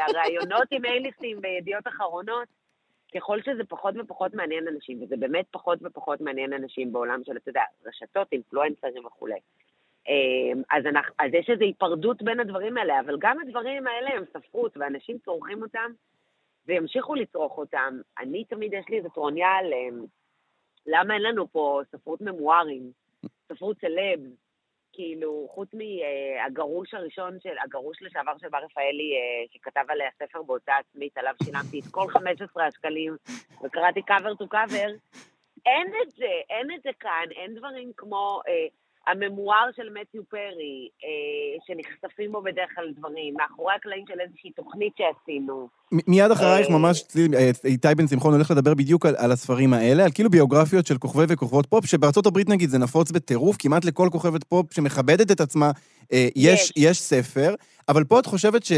[0.00, 2.48] הראיונות עם אייליסטים בידיעות אחרונות,
[3.14, 7.48] ככל שזה פחות ופחות מעניין אנשים, וזה באמת פחות ופחות מעניין אנשים בעולם של, אתה
[7.50, 9.38] יודע, רשתות, אינפלואנסרים וכולי.
[10.08, 14.24] אמ, אז, אנחנו, אז יש איזו היפרדות בין הדברים האלה, אבל גם הדברים האלה הם
[14.32, 15.90] ספרות, ואנשים צורכים אותם,
[16.66, 18.00] וימשיכו לצרוך אותם.
[18.18, 19.72] אני תמיד, יש לי איזה טרוניה על
[20.86, 22.90] למה אין לנו פה ספרות ממוארים,
[23.48, 24.20] ספרות סלב,
[24.92, 30.78] כאילו, חוץ מהגרוש הראשון של, הגרוש לשעבר של בר רפאלי, אה, שכתב עליה ספר בהוצאה
[30.78, 33.16] עצמית, עליו שילמתי את כל 15 השקלים,
[33.64, 34.90] וקראתי cover to cover,
[35.66, 38.66] אין את זה, אין את זה כאן, אין דברים כמו אה,
[39.06, 44.92] הממואר של מתיו פרי, אה, שנחשפים בו בדרך כלל דברים, מאחורי הקלעים של איזושהי תוכנית
[44.98, 45.68] שעשינו.
[45.92, 49.72] מ- מיד אחרייך אה, ממש, אה, איתי בן שמחון הולך לדבר בדיוק על, על הספרים
[49.72, 53.84] האלה, על כאילו ביוגרפיות של כוכבי וכוכבות פופ, שבארצות הברית נגיד זה נפוץ בטירוף, כמעט
[53.84, 55.70] לכל כוכבת פופ שמכבדת את עצמה,
[56.12, 56.72] אה, יש, יש.
[56.76, 57.54] יש ספר,
[57.88, 58.72] אבל פה את חושבת ש...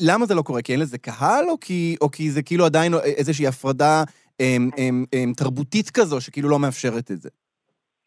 [0.00, 0.62] למה זה לא קורה?
[0.62, 4.04] כי אין לזה קהל, או כי, או כי זה כאילו עדיין איזושהי הפרדה
[4.40, 7.28] אמ, אמ, אמ, תרבותית כזו, שכאילו לא מאפשרת את זה?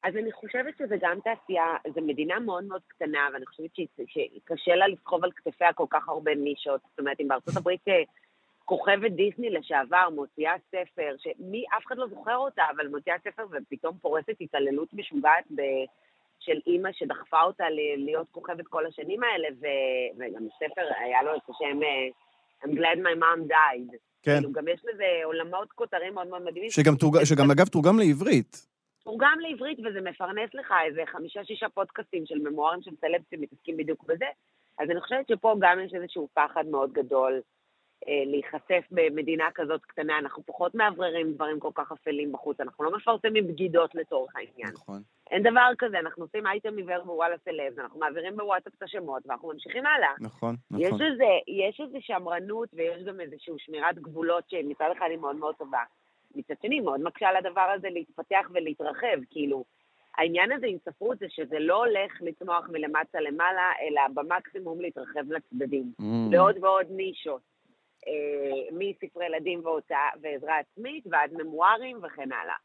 [0.07, 3.69] אז אני חושבת שזה גם תעשייה, זו מדינה מאוד מאוד קטנה, ואני חושבת
[4.07, 6.81] שקשה לה לסחוב על כתפיה כל כך הרבה נישות.
[6.89, 8.03] זאת אומרת, אם בארצות הברית אה,
[8.65, 13.97] כוכבת דיסני לשעבר מוציאה ספר, שמי, אף אחד לא זוכר אותה, אבל מוציאה ספר ופתאום
[14.01, 15.61] פורסת התעללות משוגעת ב...
[16.39, 17.63] של אימא שדחפה אותה
[17.97, 19.65] להיות כוכבת כל השנים האלה, ו...
[20.17, 22.07] וגם הספר היה לו את השם אה,
[22.63, 23.97] I'm glad my mom died.
[24.21, 24.35] כן.
[24.35, 26.69] כאילו, גם יש לזה עולמות כותרים מאוד מאוד מדהימים.
[26.69, 27.23] שגם, תורג...
[27.23, 28.76] שגם אגב תורגם לעברית.
[29.07, 34.25] תורגם לעברית וזה מפרנס לך איזה חמישה-שישה פודקאסטים של ממוארים של סלב שמתעסקים בדיוק בזה.
[34.79, 37.41] אז אני חושבת שפה גם יש איזשהו פחד מאוד גדול
[38.07, 40.17] אה, להיחשף במדינה כזאת קטנה.
[40.19, 44.73] אנחנו פחות מאווררים דברים כל כך אפלים בחוץ, אנחנו לא מפרסמים בגידות לצורך העניין.
[44.73, 45.01] נכון.
[45.31, 49.47] אין דבר כזה, אנחנו עושים אייטם עיוור בוואלה סלב, אנחנו מעבירים בוואטסאפ את השמות ואנחנו
[49.53, 50.13] ממשיכים הלאה.
[50.19, 51.01] נכון, יש נכון.
[51.01, 55.83] איזה, יש איזה שמרנות ויש גם איזושהי שמירת גבולות שמצד אחד היא מאוד מאוד טובה.
[56.37, 59.63] מצד שני, מאוד מקשה על הדבר הזה להתפתח ולהתרחב, כאילו,
[60.17, 65.91] העניין הזה עם ספרות זה שזה לא הולך לצמוח מלמטה למעלה, אלא במקסימום להתרחב לצדדים.
[66.01, 66.05] Mm.
[66.31, 67.41] לעוד ועוד נישות.
[68.07, 72.55] אה, מספרי ילדים והוצאה ועזרה עצמית ועד ממוארים וכן הלאה.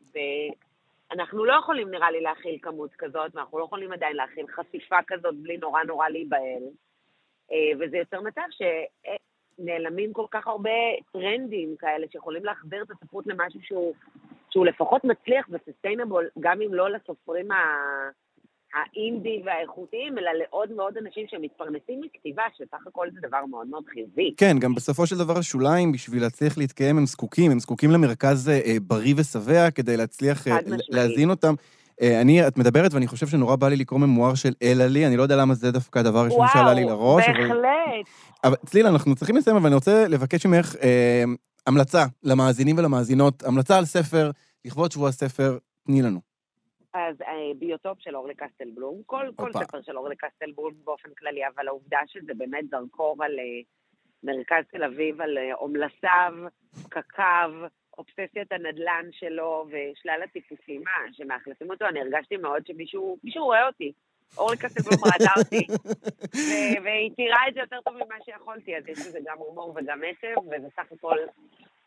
[1.11, 5.35] ואנחנו לא יכולים, נראה לי, להכיל כמות כזאת, ואנחנו לא יכולים עדיין להכיל חשיפה כזאת
[5.35, 6.63] בלי נורא נורא להיבהל.
[7.53, 8.43] אה, וזה יוצר מצב
[9.57, 10.71] שנעלמים כל כך הרבה
[11.13, 13.95] טרנדים כאלה שיכולים להחזיר את הספרות למשהו שהוא,
[14.51, 17.57] שהוא לפחות מצליח וסוסטיינבול, גם אם לא לסופרים ה...
[18.75, 24.35] האינדי והאיכותיים, אלא לעוד מאוד אנשים שמתפרנסים מכתיבה, שסך הכל זה דבר מאוד מאוד חיובי.
[24.37, 28.77] כן, גם בסופו של דבר השוליים, בשביל להצליח להתקיים, הם זקוקים, הם זקוקים למרכז אה,
[28.83, 30.57] בריא ושבע כדי להצליח אה.
[30.89, 31.55] להזין אותם.
[32.03, 35.17] אה, אני, את מדברת, ואני חושב שנורא בא לי לקרוא ממואר של אלה לי, אני
[35.17, 37.25] לא יודע למה זה דווקא הדבר הראשון שעלה לי לראש.
[37.29, 38.07] אבל- בהחלט.
[38.45, 41.25] אבל צליל, אנחנו צריכים לסיים, אבל אני רוצה לבקש ממך אה,
[41.67, 44.31] המלצה למאזינים ולמאזינות, המלצה על ספר,
[44.65, 46.21] לכבוד שבוע הספר, תני לנו.
[46.95, 49.53] אז אה, ביוטופ של אורלי קסטלבלום, כל, כל.
[49.53, 53.61] ספר של אורלי קסטלבלום באופן כללי, אבל העובדה שזה באמת זרקור על אה,
[54.25, 56.33] מרכז תל אביב, על אה, עומלסיו,
[56.89, 57.51] קקיו,
[57.99, 63.93] אובססיית הנדלן שלו ושלל הטיפוסים שמאכלסים אותו, אני הרגשתי מאוד שמישהו מישהו רואה אותי.
[64.39, 65.67] אורלי קסטל בלום ראתה אותי,
[66.85, 70.47] והיא תיארה את זה יותר טוב ממה שיכולתי, אז יש לזה גם הומור וגם עצב,
[70.47, 71.17] וזה סך הכל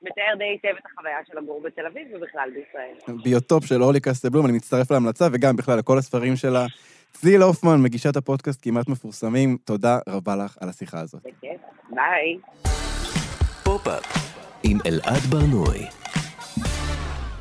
[0.01, 3.17] מתאר די היטב את החוויה של לגור בתל אביב ובכלל בישראל.
[3.23, 6.65] ביוטופ של אורלי קסטל בלום, אני מצטרף להמלצה, וגם בכלל לכל הספרים שלה.
[7.11, 11.21] צליל הופמן, מגישת הפודקאסט כמעט מפורסמים, תודה רבה לך על השיחה הזאת.
[11.23, 12.37] בכיף, ביי.
[14.67, 15.85] עם אלעד ברנועי.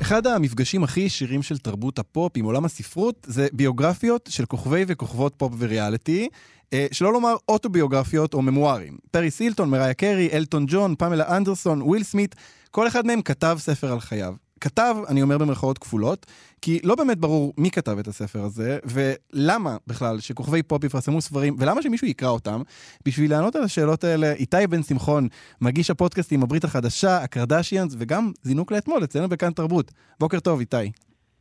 [0.01, 5.33] אחד המפגשים הכי ישירים של תרבות הפופ עם עולם הספרות זה ביוגרפיות של כוכבי וכוכבות
[5.37, 6.29] פופ וריאליטי,
[6.73, 8.97] אה, שלא לומר אוטוביוגרפיות או ממוארים.
[9.11, 12.35] פריס הילטון, מריה קרי, אלטון ג'ון, פמלה אנדרסון, וויל סמית,
[12.71, 14.33] כל אחד מהם כתב ספר על חייו.
[14.59, 16.25] כתב, אני אומר במרכאות כפולות,
[16.65, 21.55] כי לא באמת ברור מי כתב את הספר הזה, ולמה בכלל שכוכבי פופ יפרסמו ספרים,
[21.59, 22.61] ולמה שמישהו יקרא אותם.
[23.05, 25.27] בשביל לענות על השאלות האלה, איתי בן שמחון,
[25.61, 29.91] מגיש הפודקאסטים הברית החדשה, הקרדשיאנס, וגם זינוק לאתמול אצלנו בכאן תרבות.
[30.19, 30.91] בוקר טוב, איתי.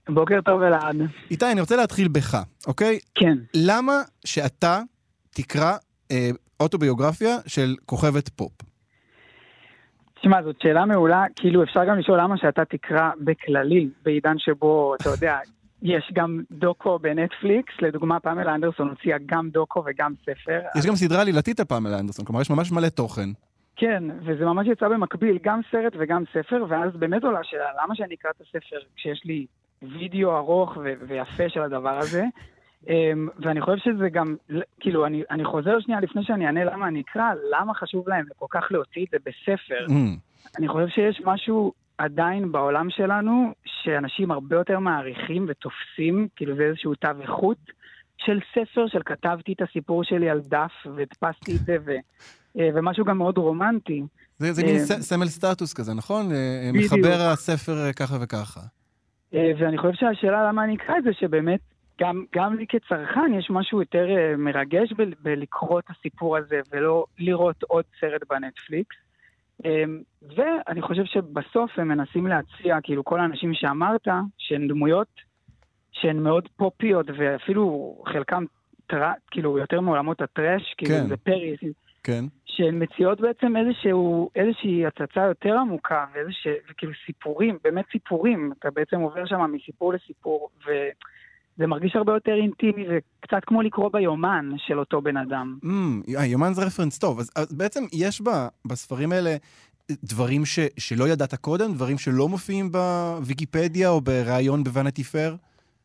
[0.08, 0.96] בוקר טוב אלעד.
[1.30, 2.98] איתי, אני רוצה להתחיל בך, אוקיי?
[3.14, 3.36] כן.
[3.54, 4.80] למה שאתה
[5.30, 5.76] תקרא
[6.10, 8.52] אה, אוטוביוגרפיה של כוכבת פופ?
[10.24, 15.08] תשמע, זאת שאלה מעולה, כאילו אפשר גם לשאול למה שאתה תקרא בכללי, בעידן שבו, אתה
[15.10, 15.38] יודע,
[15.82, 20.60] יש גם דוקו בנטפליקס, לדוגמה פמלה אנדרסון הוציאה גם דוקו וגם ספר.
[20.78, 23.28] יש גם סדרה עלילתית על פמלה אנדרסון, כלומר יש ממש מלא תוכן.
[23.76, 28.14] כן, וזה ממש יצא במקביל, גם סרט וגם ספר, ואז באמת עולה השאלה, למה שאני
[28.14, 29.46] אקרא את הספר כשיש לי
[29.82, 32.24] וידאו ארוך ו- ויפה של הדבר הזה?
[32.84, 32.88] Um,
[33.38, 34.36] ואני חושב שזה גם,
[34.80, 38.46] כאילו, אני, אני חוזר שנייה לפני שאני אענה למה אני אקרא, למה חשוב להם כל
[38.50, 39.86] כך להוציא את זה בספר.
[39.88, 40.58] Mm.
[40.58, 46.94] אני חושב שיש משהו עדיין בעולם שלנו, שאנשים הרבה יותר מעריכים ותופסים, כאילו זה איזשהו
[46.94, 47.58] תו איכות,
[48.18, 51.90] של ספר, של כתבתי את הסיפור שלי על דף והדפסתי את זה, ו,
[52.58, 54.02] אה, ומשהו גם מאוד רומנטי.
[54.38, 56.32] זה, זה מין אה, סמל סטטוס כזה, נכון?
[56.32, 56.92] אה, בדיוק.
[56.92, 58.60] מחבר הספר ככה וככה.
[59.32, 61.60] ואני חושב שהשאלה למה אני אקרא את זה, שבאמת,
[62.00, 67.04] גם, גם לי כצרכן יש משהו יותר אה, מרגש ב- בלקרוא את הסיפור הזה, ולא
[67.18, 68.96] לראות עוד סרט בנטפליקס.
[69.64, 69.84] אה,
[70.36, 75.08] ואני חושב שבסוף הם מנסים להציע, כאילו כל האנשים שאמרת, שהן דמויות
[75.92, 78.44] שהן מאוד פופיות, ואפילו חלקם,
[78.86, 79.10] טר...
[79.30, 81.08] כאילו, יותר מעולמות הטרש, כאילו כן.
[81.08, 81.60] זה פריס,
[82.02, 82.24] כן.
[82.44, 88.52] שהן מציעות בעצם איזשהו, איזושהי הצצה יותר עמוקה, ואיזשה, וכאילו סיפורים, באמת סיפורים.
[88.58, 90.50] אתה בעצם עובר שם מסיפור לסיפור,
[91.56, 95.58] וזה מרגיש הרבה יותר אינטימי, וקצת כמו לקרוא ביומן של אותו בן אדם.
[95.64, 97.18] Mm, אה, יומן זה רפרנס טוב.
[97.18, 99.36] אז, אז בעצם יש בה, בספרים האלה
[100.04, 105.34] דברים ש, שלא ידעת קודם, דברים שלא מופיעים בוויקיפדיה או בריאיון בוונטי פר?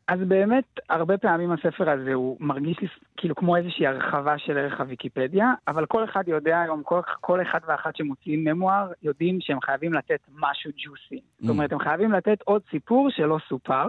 [0.08, 4.80] אז באמת, הרבה פעמים הספר הזה הוא מרגיש לי כאילו כמו איזושהי הרחבה של ערך
[4.80, 9.92] הוויקיפדיה, אבל כל אחד יודע היום, כל, כל אחד ואחת שמוציאים ממואר, יודעים שהם חייבים
[9.94, 11.20] לתת משהו ג'וסי.
[11.40, 13.86] זאת אומרת, הם חייבים לתת עוד סיפור שלא סופר.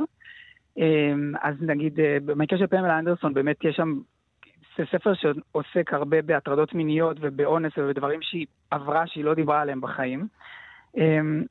[0.78, 4.00] אמ, אז נגיד, אה, במקרה של פמלה אנדרסון, באמת יש שם,
[4.78, 10.28] זה ספר שעוסק הרבה בהטרדות מיניות ובאונס ובדברים שהיא עברה, שהיא לא דיברה עליהם בחיים.
[10.98, 11.44] אמ,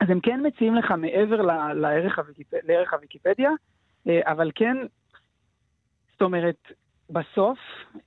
[0.00, 2.46] אז הם כן מציעים לך מעבר ל- לערך, הוויקיפ...
[2.68, 3.50] לערך הוויקיפדיה,
[4.08, 4.76] אה, אבל כן,
[6.12, 6.72] זאת אומרת,
[7.12, 7.58] בסוף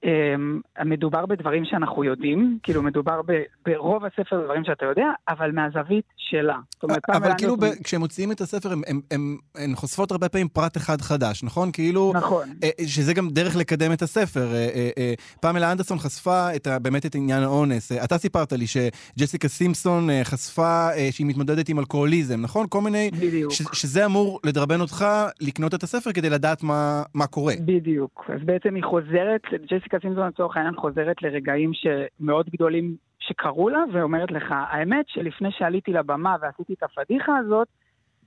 [0.04, 6.06] אמ, מדובר בדברים שאנחנו יודעים, כאילו מדובר ב, ברוב הספר בדברים שאתה יודע, אבל מהזווית
[6.18, 6.58] שלה.
[6.84, 10.48] אומרת, אבל כאילו, ב- כשהם מוציאים את הספר, הם, הם, הם, הן חושפות הרבה פעמים
[10.48, 11.70] פרט אחד חדש, נכון?
[11.74, 12.12] כאילו...
[12.16, 12.50] נכון.
[12.63, 14.48] אה, שזה גם דרך לקדם את הספר.
[14.54, 17.92] אה, אה, אה, פמלה אנדרסון חשפה את באמת את עניין האונס.
[17.92, 22.66] אה, אתה סיפרת לי שג'סיקה סימפסון אה, חשפה אה, שהיא מתמודדת עם אלכוהוליזם, נכון?
[22.70, 23.12] כל מיני...
[23.12, 23.52] בדיוק.
[23.52, 25.06] ש, שזה אמור לדרבן אותך
[25.42, 27.54] לקנות את הספר כדי לדעת מה, מה קורה.
[27.66, 28.26] בדיוק.
[28.34, 34.32] אז בעצם היא חוזרת, ג'סיקה סימפסון לצורך העניין חוזרת לרגעים שמאוד גדולים שקרו לה, ואומרת
[34.32, 37.67] לך, האמת שלפני שעליתי לבמה ועשיתי את הפדיחה הזאת,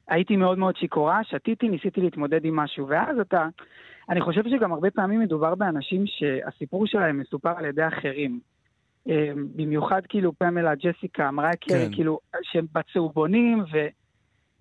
[0.08, 3.48] הייתי מאוד מאוד שיכורה, שתיתי, ניסיתי להתמודד עם משהו, ואז אתה...
[4.08, 8.40] אני חושב שגם הרבה פעמים מדובר באנשים שהסיפור שלהם מסופר על ידי אחרים.
[9.08, 11.92] אה, במיוחד כאילו פמלה, ג'סיקה, קרי, כן.
[11.92, 13.78] כאילו, שהם בצהובונים, ו...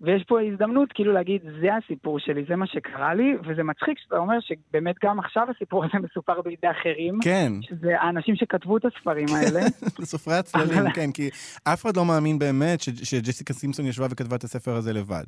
[0.00, 4.16] ויש פה הזדמנות כאילו להגיד, זה הסיפור שלי, זה מה שקרה לי, וזה מצחיק שאתה
[4.16, 7.18] אומר שבאמת גם עכשיו הסיפור הזה מסופר בידי אחרים.
[7.22, 7.52] כן.
[7.62, 9.60] שזה האנשים שכתבו את הספרים האלה.
[10.12, 11.28] סופרי הצללים, כן, כי
[11.64, 15.24] אף אחד לא מאמין באמת ש- שג'סיקה סימפסון ישבה וכתבה את הספר הזה לבד.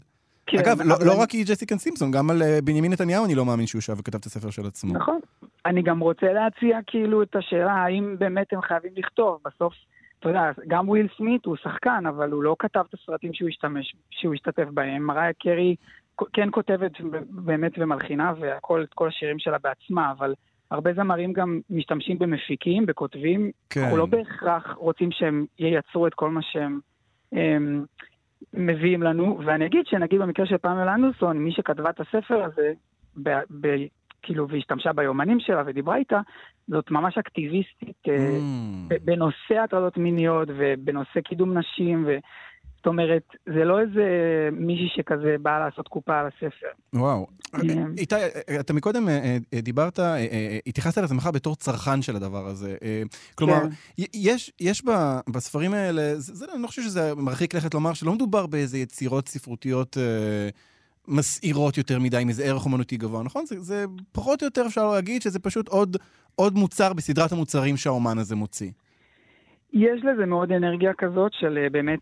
[0.46, 3.24] כן, אגב, לא, אבל לא אני- רק היא ג'סיקה סימפסון, גם על אה, בנימין נתניהו
[3.24, 4.94] אני לא מאמין שהוא ישב וכתב את הספר של עצמו.
[4.94, 5.20] נכון.
[5.66, 9.38] אני גם רוצה להציע כאילו את השאלה האם באמת הם חייבים לכתוב.
[9.44, 9.74] בסוף,
[10.20, 13.94] אתה יודע, גם וויל סמית הוא שחקן, אבל הוא לא כתב את הסרטים שהוא השתמש,
[14.10, 15.02] שהוא השתתף בהם.
[15.02, 15.76] מריה קרי
[16.32, 16.92] כן כותבת
[17.28, 20.34] באמת ומלחינה, וכל את כל השירים שלה בעצמה, אבל
[20.70, 23.50] הרבה זמרים גם משתמשים במפיקים, בכותבים.
[23.70, 23.80] כן.
[23.80, 26.80] אנחנו לא בהכרח רוצים שהם ייצרו את כל מה שהם...
[27.32, 27.84] הם,
[28.54, 32.72] מביאים לנו, ואני אגיד שנגיד במקרה של פמלה אנדרסון, מי שכתבה את הספר הזה,
[33.22, 33.66] ב, ב,
[34.22, 36.20] כאילו, והשתמשה ביומנים שלה ודיברה איתה,
[36.68, 38.10] זאת ממש אקטיביסטית Mm.
[38.10, 38.38] אה,
[38.88, 42.16] ב- בנושא הטרדות מיניות ובנושא קידום נשים, ו...
[42.76, 44.02] זאת אומרת, זה לא איזה
[44.52, 46.66] מישהי שכזה באה לעשות קופה על הספר.
[46.94, 47.26] וואו.
[47.54, 47.60] אה,
[47.98, 48.14] איתי,
[48.60, 52.76] אתה מקודם אה, אה, דיברת, אה, אה, התייחסת לעצמך בתור צרכן של הדבר הזה.
[52.82, 53.02] אה,
[53.34, 54.04] כלומר, כן.
[54.14, 54.82] יש,
[55.28, 59.98] בספרים האלה, זה, אני לא חושב שזה מרחיק לכת לומר שלא מדובר באיזה יצירות ספרותיות
[59.98, 60.48] אה,
[61.08, 63.46] מסעירות יותר מדי, עם איזה ערך אומנותי גבוה, נכון?
[63.46, 65.96] זה, זה פחות או יותר אפשר להגיד שזה פשוט עוד,
[66.34, 68.70] עוד מוצר בסדרת המוצרים שהאומן הזה מוציא.
[69.72, 72.00] יש לזה מאוד אנרגיה כזאת של אה, באמת,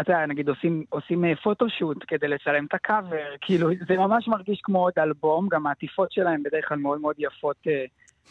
[0.00, 4.60] אתה יודע, נגיד עושים, עושים אה, פוטושוט כדי לצלם את הקאבר, כאילו זה ממש מרגיש
[4.62, 7.84] כמו עוד אלבום, גם העטיפות שלהם בדרך כלל מאוד מאוד יפות אה,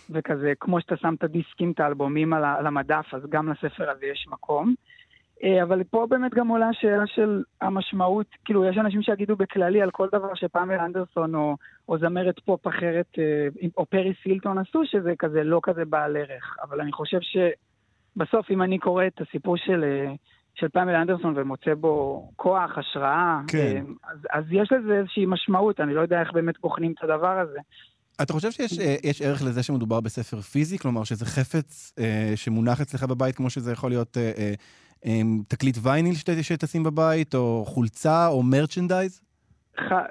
[0.10, 4.28] וכזה, כמו שאתה שם את הדיסקים, את האלבומים על המדף, אז גם לספר הזה יש
[4.30, 4.76] מקום.
[5.44, 9.92] אה, אבל פה באמת גם עולה השאלה של המשמעות, כאילו יש אנשים שיגידו בכללי על
[9.92, 11.56] כל דבר שפמלה אנדרסון או,
[11.90, 13.48] או זמרת פופ אחרת, אה,
[13.78, 16.58] או פרי סילטון עשו, שזה כזה לא כזה בעל ערך.
[16.64, 17.38] אבל אני חושב ש...
[18.16, 20.14] בסוף, אם אני קורא את הסיפור של, אה,
[20.56, 23.86] של פמלה אנדרסון ומוצא בו כוח, השראה, כן.
[24.04, 27.60] אז, אז יש לזה איזושהי משמעות, אני לא יודע איך באמת בוחנים את הדבר הזה.
[28.22, 28.72] אתה חושב שיש
[29.04, 30.78] יש ערך לזה שמדובר בספר פיזי?
[30.78, 34.54] כלומר, שזה חפץ אה, שמונח אצלך בבית, כמו שזה יכול להיות אה, אה,
[35.48, 39.22] תקליט וייניל שת, שתשים בבית, או חולצה, או מרצ'נדייז?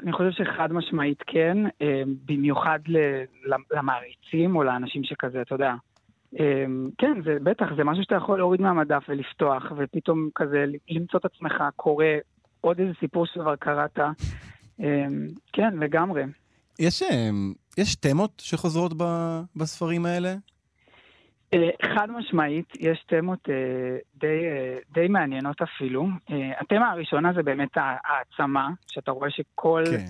[0.02, 3.24] אני חושב שחד משמעית כן, אה, במיוחד ל-
[3.76, 5.74] למעריצים או לאנשים שכזה, אתה יודע.
[6.40, 6.64] אה,
[6.98, 11.52] כן, זה בטח, זה משהו שאתה יכול להוריד מהמדף ולפתוח, ופתאום כזה למצוא את עצמך
[11.76, 12.04] קורא
[12.60, 13.98] עוד איזה סיפור שכבר קראת.
[15.52, 16.22] כן, לגמרי.
[16.78, 17.02] יש,
[17.78, 20.34] יש תמות שחוזרות ב- בספרים האלה?
[21.54, 23.54] אה, חד משמעית, יש תמות אה,
[24.14, 26.08] די, אה, די מעניינות אפילו.
[26.60, 30.04] התמה הראשונה זה באמת הע- העצמה, שאתה רואה שכל כן.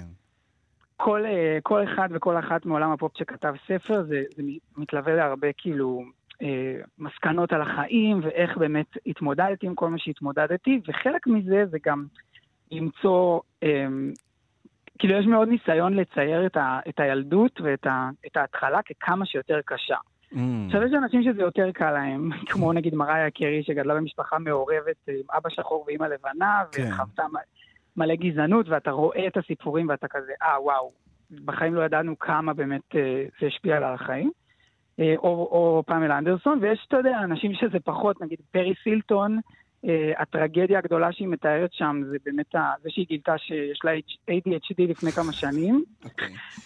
[0.96, 1.22] כל,
[1.62, 4.42] כל אחד וכל אחת מעולם הפופ שכתב ספר, זה, זה
[4.76, 6.02] מתלווה להרבה כאילו
[6.42, 12.04] אה, מסקנות על החיים, ואיך באמת התמודדתי עם כל מה שהתמודדתי, וחלק מזה זה גם
[12.72, 13.86] למצוא, אה,
[14.98, 19.60] כאילו יש מאוד ניסיון לצייר את, ה, את הילדות ואת ה, את ההתחלה ככמה שיותר
[19.64, 19.96] קשה.
[20.32, 20.38] Mm.
[20.66, 25.14] עכשיו יש אנשים שזה יותר קל להם, כמו נגיד מריה קרי שגדלה במשפחה מעורבת אה,
[25.14, 26.88] עם אבא שחור ואימא לבנה, כן.
[26.88, 27.22] וחוותה
[27.96, 30.92] מלא גזענות, ואתה רואה את הסיפורים ואתה כזה, אה, וואו,
[31.44, 34.30] בחיים לא ידענו כמה באמת אה, זה השפיע על החיים.
[35.00, 39.40] אה, או, או פמלה אנדרסון, ויש, אתה יודע, אנשים שזה פחות, נגיד פרי סילטון,
[40.18, 43.90] הטרגדיה הגדולה שהיא מתארת שם זה באמת ה- זה שהיא גילתה שיש לה
[44.30, 45.84] ADHD לפני כמה שנים.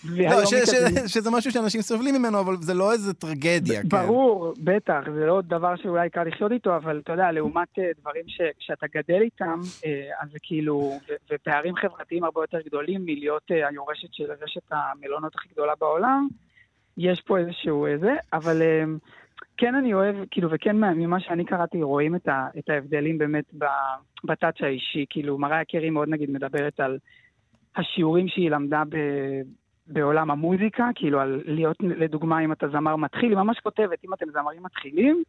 [0.05, 3.89] והיום לא, שזה משהו שאנשים סובלים ממנו, אבל זה לא איזה טרגדיה, כן.
[3.89, 8.25] ברור, בטח, זה לא דבר שאולי קל לחיות איתו, אבל אתה יודע, לעומת אה, דברים
[8.27, 10.77] שכשאתה גדל איתם, אה, אז זה כאילו,
[11.09, 16.29] ו- ופערים חברתיים הרבה יותר גדולים מלהיות אה, היורשת של רשת המלונות הכי גדולה בעולם,
[16.99, 18.85] יש פה איזשהו איזה, אבל אה,
[19.61, 23.45] כן אני אוהב, כאילו, וכן מה- ממה שאני קראתי, רואים את, ה, את ההבדלים באמת
[23.59, 23.67] ב-
[24.25, 26.99] בטאץ' האישי, כאילו, מריה קרי מאוד נגיד מדברת על
[27.77, 28.97] השיעורים שהיא למדה ב...
[29.87, 34.27] בעולם המוזיקה, כאילו על להיות, לדוגמה, אם אתה זמר מתחיל, היא ממש כותבת, אם אתם
[34.33, 35.23] זמרים מתחילים,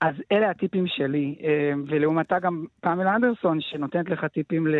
[0.00, 1.38] אז אלה הטיפים שלי.
[1.42, 4.74] אה, ולעומתה גם פמלה אנדרסון, שנותנת לך טיפים ל...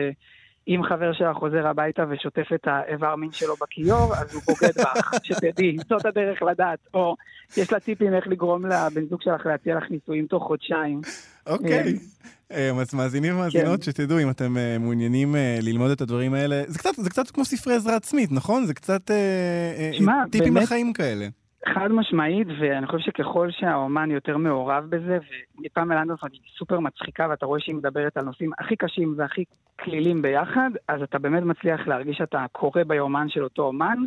[0.68, 5.10] אם חבר שלך חוזר הביתה ושוטף את האיבר מין שלו בכיור, אז הוא בוגד בך,
[5.26, 6.78] שתדעי, זאת הדרך לדעת.
[6.94, 7.16] או
[7.56, 11.00] יש לה טיפים איך לגרום לבן זוג שלך להציע לך נישואים תוך חודשיים.
[11.46, 11.94] אוקיי.
[12.52, 13.90] אה, אז מאזינים ומאזינות, כן.
[13.92, 17.44] שתדעו, אם אתם אה, מעוניינים אה, ללמוד את הדברים האלה, זה קצת- זה קצת כמו
[17.44, 18.66] ספרי עזרה עצמית, נכון?
[18.66, 19.16] זה קצת אה,
[19.78, 19.90] אה,
[20.30, 21.26] טיפים לחיים כאלה.
[21.74, 25.18] חד משמעית, ואני חושב שככל שהאומן יותר מעורב בזה,
[25.66, 29.44] ופמלה אנדרסון היא סופר מצחיקה, ואתה רואה שהיא מדברת על נושאים הכי קשים והכי
[29.84, 33.98] כלילים ביחד, אז אתה באמת מצליח להרגיש שאתה קורא ביומן של אותו אומן,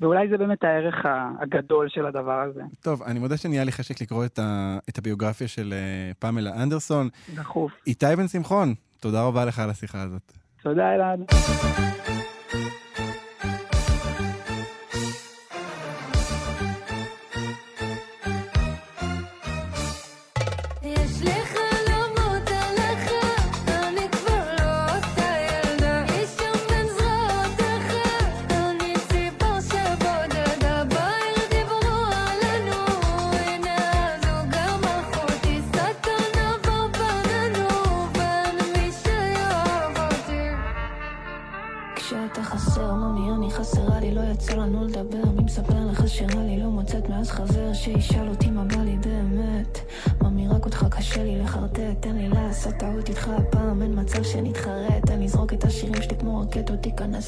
[0.00, 0.94] ואולי זה באמת הערך
[1.40, 2.62] הגדול של הדבר הזה.
[2.82, 7.08] טוב, אני מודה שנהיה לי חשק לקרוא את ה- את הביוגרפיה של אה, פמלה אנדרסון.
[7.34, 7.72] דחוף.
[7.86, 10.32] איתי בן שמחון, תודה רבה לך על השיחה הזאת.
[10.62, 11.20] תודה, אלעד.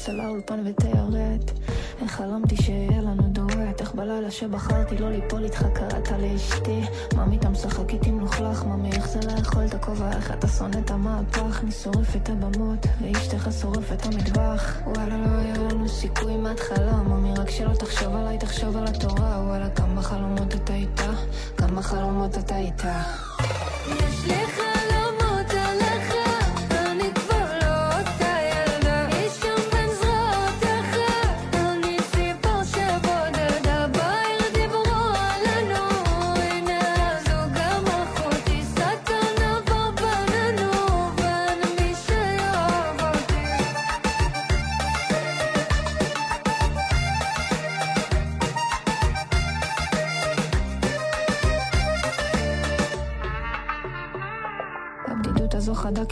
[0.09, 1.51] אל האולפן ותיירט.
[2.01, 6.81] איך חלמתי שיהיה לנו דואט, איך בלילה שבחרתי לא ליפול איתך קראת לאשתי.
[7.15, 10.91] ממי אתה משחק איתי מלוכלך, ממי איך זה לאכול את הכובע, איך אתה שונא את
[10.91, 11.59] המהפך.
[11.63, 14.77] אני שורף את הבמות, ואשתך שורף את המטבח.
[14.85, 19.43] וואלה לא היה לנו סיכוי מההתחלה, ממי רק שלא תחשוב עליי, תחשוב על התורה.
[19.47, 21.11] וואלה כמה חלומות אתה איתה,
[21.57, 23.01] כמה חלומות אתה איתה.
[23.87, 24.46] יש לי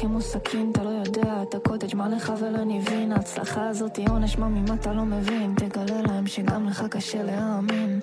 [0.07, 4.47] כמו סכין, אתה לא יודע, את הקוטג' מה לך ולניבין ההצלחה הזאת היא עונש, מה
[4.47, 5.55] ממה אתה לא מבין?
[5.57, 7.99] תגלה להם שגם לך קשה להאמין.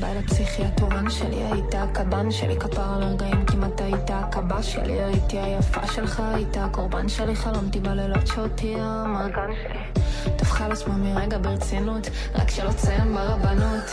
[0.00, 5.86] ביי לפסיכיאטורן שלי היית הקב"ן שלי כפר על הרגעים כמעט היית הקב"א שלי הייתי היפה
[5.86, 10.02] שלך היית הקורבן שלי חלמתי בלילות שאותי המרגן שלי.
[10.36, 13.84] טוב חלאס ממי רגע ברצינות רק שלא תסיים ברבנות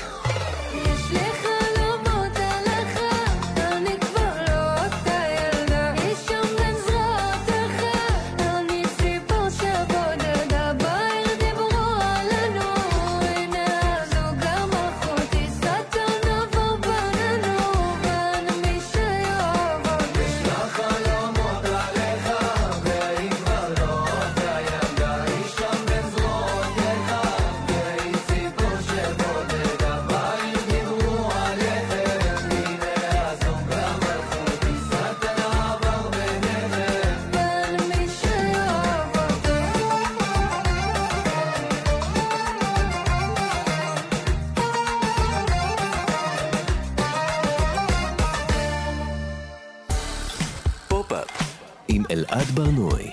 [52.66, 53.12] ברנועי.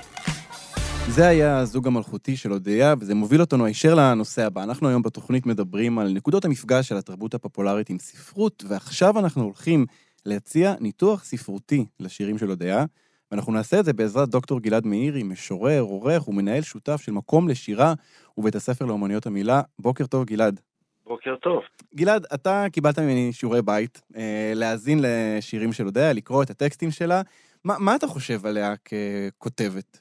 [1.08, 4.62] זה היה הזוג המלכותי של אודיה, וזה מוביל אותנו הישר לנושא הבא.
[4.62, 9.86] אנחנו היום בתוכנית מדברים על נקודות המפגש של התרבות הפופולרית עם ספרות, ועכשיו אנחנו הולכים
[10.26, 12.84] להציע ניתוח ספרותי לשירים של אודיה,
[13.30, 17.94] ואנחנו נעשה את זה בעזרת דוקטור גלעד מאירי, משורר, עורך ומנהל שותף של מקום לשירה
[18.38, 19.60] ובית הספר לאומנויות המילה.
[19.78, 20.60] בוקר טוב, גלעד.
[21.06, 21.62] בוקר טוב.
[21.94, 27.22] גלעד, אתה קיבלת ממני שיעורי בית, אה, להאזין לשירים של אודיה, לקרוא את הטקסטים שלה.
[27.64, 30.00] מה, מה אתה חושב עליה ככותבת?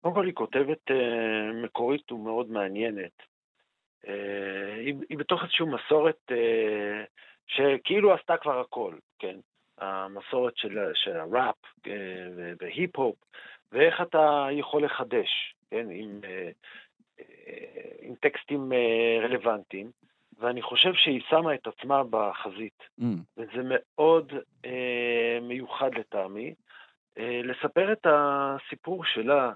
[0.00, 3.22] קודם כל היא כותבת אה, מקורית ומאוד מעניינת.
[4.08, 7.04] אה, היא, היא בתוך איזושהי מסורת אה,
[7.46, 9.36] שכאילו עשתה כבר הכל, כן?
[9.78, 11.54] המסורת של, של הראפ
[11.86, 11.92] אה,
[12.60, 13.16] והיפ-הופ,
[13.72, 15.86] ואיך אתה יכול לחדש, כן?
[15.90, 16.50] עם, אה,
[17.20, 19.90] אה, עם טקסטים אה, רלוונטיים.
[20.38, 23.04] ואני חושב שהיא שמה את עצמה בחזית, Mm.
[23.36, 24.32] וזה מאוד
[24.64, 26.54] אה, מיוחד לטעמי,
[27.18, 29.52] לספר את הסיפור שלה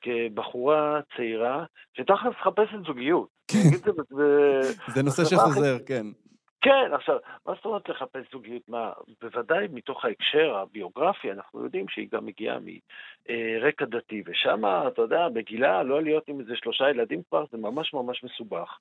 [0.00, 1.64] כבחורה צעירה,
[1.96, 3.28] שתכלס מחפשת זוגיות.
[3.74, 3.94] את
[4.94, 6.06] זה נושא שחוזר, כן.
[6.62, 8.62] כן, עכשיו, מה זאת אומרת לחפש זוגיות?
[8.68, 15.28] מה, בוודאי מתוך ההקשר הביוגרפי, אנחנו יודעים שהיא גם מגיעה מרקע דתי, ושם, אתה יודע,
[15.28, 18.78] בגילה, לא להיות עם איזה שלושה ילדים כבר, זה ממש ממש מסובך.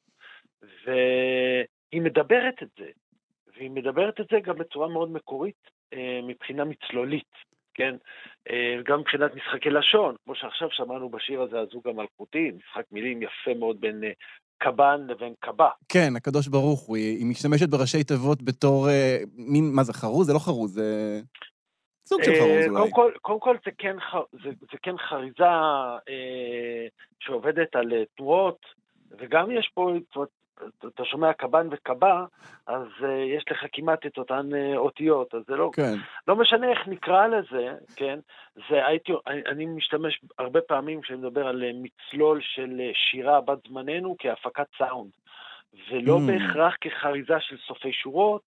[0.61, 2.89] והיא מדברת את זה,
[3.55, 7.48] והיא מדברת את זה גם בצורה מאוד מקורית אה, מבחינה מצלולית,
[7.79, 7.95] כן?
[8.49, 13.59] אה, גם מבחינת משחקי לשון, כמו שעכשיו שמענו בשיר הזה, הזוג המלכותי, משחק מילים יפה
[13.59, 14.11] מאוד בין אה,
[14.57, 15.69] קב"ן לבין קב"א.
[15.89, 20.27] כן, הקדוש ברוך הוא, היא, משתמשת בראשי תיבות בתור אה, מין, מה זה, חרוז?
[20.27, 21.19] זה לא חרוז, זה
[22.05, 22.79] סוג של חרוז אולי.
[22.79, 23.95] קודם כל, קודם כל זה, כן,
[24.43, 25.43] זה, זה כן חריזה
[26.09, 26.87] אה,
[27.19, 28.65] שעובדת על תנועות,
[29.19, 30.29] וגם יש פה, זאת אומרת,
[30.87, 32.25] אתה שומע קב"ן וקב"א,
[32.67, 35.95] אז אה, יש לך כמעט את אותן אה, אותיות, אז זה לא, כן.
[36.27, 38.19] לא משנה איך נקרא לזה, כן?
[38.69, 43.41] זה הייתי, אני, אני משתמש הרבה פעמים כשאני מדבר על אה, מצלול של אה, שירה
[43.41, 45.11] בת זמננו כהפקת סאונד,
[45.91, 46.31] ולא Mm.
[46.31, 48.41] בהכרח כחריזה של סופי שורות,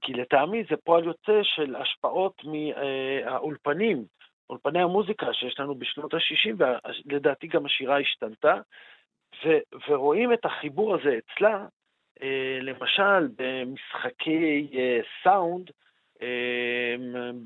[0.00, 4.04] כי לטעמי זה פועל יוצא של השפעות מהאולפנים,
[4.50, 6.64] אולפני המוזיקה שיש לנו בשנות ה-60,
[7.06, 8.54] ולדעתי גם השירה השתנתה,
[9.46, 11.66] ו- ורואים את החיבור הזה אצלה,
[12.22, 15.70] אה, למשל במשחקי אה, סאונד,
[16.22, 16.94] אה,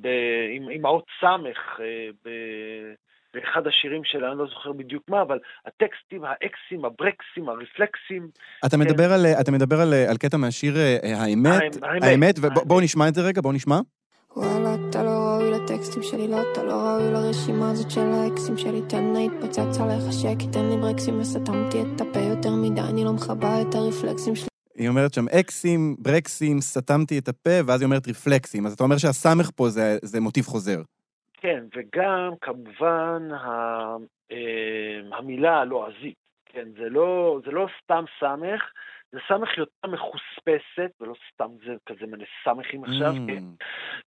[0.01, 2.95] ב- עם, עם האות סמך, אה, ב-
[3.35, 8.29] באחד השירים שלה, אני לא זוכר בדיוק מה, אבל הטקסטים, האקסים, הברקסים, הרפלקסים,
[8.67, 8.83] אתה כן.
[8.83, 13.09] מדבר, על, אתה מדבר על, על קטע מהשיר אה, האמת, האמת, האמת, האמת, ובואו נשמע
[13.09, 13.81] את זה רגע, בואו נשמע.
[14.37, 18.81] וואלה, אתה לא ראוי לטקסטים שלי, לא, אתה לא ראוי לרשימה הזאת של האקסים שלי.
[18.89, 23.13] תן לה התפוצץ עליך שקי, תן לי ברקסים וסתמתי את הפה יותר מדי, אני לא
[23.13, 24.49] מכבה את הרפלקסים שלי.
[24.75, 28.67] היא אומרת שם אקסים, ברקסים, סתמתי את הפה, ואז היא אומרת רפלקסים.
[28.67, 30.81] אז אתה אומר שהסמך פה זה, זה מוטיב חוזר.
[31.33, 33.47] כן, וגם כמובן ה,
[34.33, 36.15] אה, המילה הלועזית,
[36.47, 38.63] כן, זה לא, זה לא סתם סמך,
[39.13, 43.27] זה סמך יותר מחוספסת, ולא סתם זה כזה מלא סמכים עכשיו, Mm.
[43.33, 43.43] כן,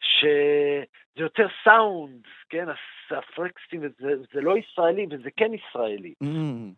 [0.00, 0.84] שזה
[1.24, 2.66] יותר סאונד, כן,
[3.11, 6.14] הפרקסטים, וזה, זה לא ישראלי וזה כן ישראלי.
[6.24, 6.26] Mm.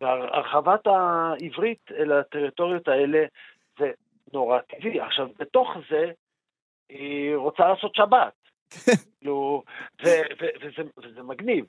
[0.01, 3.25] והרחבת העברית אל הטריטוריות האלה
[3.79, 3.91] זה
[4.33, 4.99] נורא טבעי.
[5.01, 6.11] עכשיו, בתוך זה,
[6.89, 8.33] היא רוצה לעשות שבת.
[9.19, 9.63] כאילו,
[10.05, 10.07] ו-
[10.41, 11.65] ו- וזה, וזה מגניב,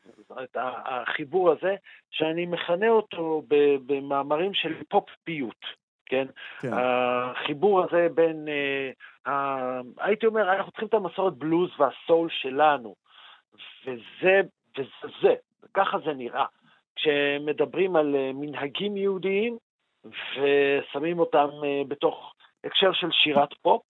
[0.55, 1.75] ה- החיבור הזה,
[2.11, 3.43] שאני מכנה אותו
[3.87, 5.65] במאמרים של פופ פיוט,
[6.09, 6.27] כן?
[6.61, 6.69] כן.
[6.73, 8.91] החיבור הזה בין, אה,
[9.33, 12.95] ה- הייתי אומר, אנחנו צריכים את המסורת בלוז והסול שלנו,
[13.87, 14.41] וזה,
[14.79, 14.89] וזה
[15.23, 15.35] זה,
[15.75, 16.45] ככה זה נראה.
[16.97, 19.57] כשמדברים על אה, מנהגים יהודיים
[20.05, 22.35] ושמים אותם אה, בתוך
[22.65, 23.83] הקשר של שירת פופ,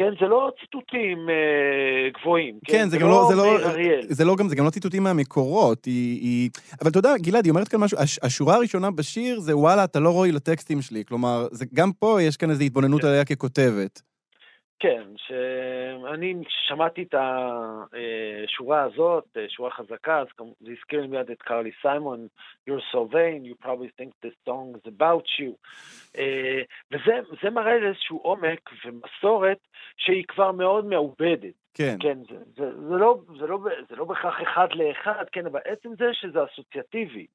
[0.00, 2.58] כן, זה לא ציטוטים אה, גבוהים.
[2.66, 4.00] כן, זה גם לא, זה לא, אריאל.
[4.08, 6.50] זה לא גם, זה גם לא ציטוטים מהמקורות, היא, היא...
[6.82, 10.00] אבל אתה יודע, גלעד, היא אומרת כאן משהו, הש, השורה הראשונה בשיר זה וואלה, אתה
[10.00, 11.04] לא רואי לטקסטים שלי.
[11.04, 14.02] כלומר, זה, גם פה יש כאן איזו התבוננות עליה ככותבת.
[14.80, 20.26] כן, שאני שמעתי את השורה הזאת, אה, שורה חזקה, אז
[20.60, 22.26] זה הזכיר לי מיד את קרלי סיימון,
[22.68, 25.52] You're so vain, you probably think this song is about you.
[26.18, 26.62] אה,
[26.92, 29.58] וזה זה מראה איזשהו עומק ומסורת
[29.96, 31.54] שהיא כבר מאוד מעובדת.
[31.74, 31.96] כן.
[32.00, 33.58] כן, זה, זה, זה, לא, זה, לא,
[33.88, 37.26] זה לא בהכרח אחד לאחד, כן, אבל עצם זה שזה אסוציאטיבי,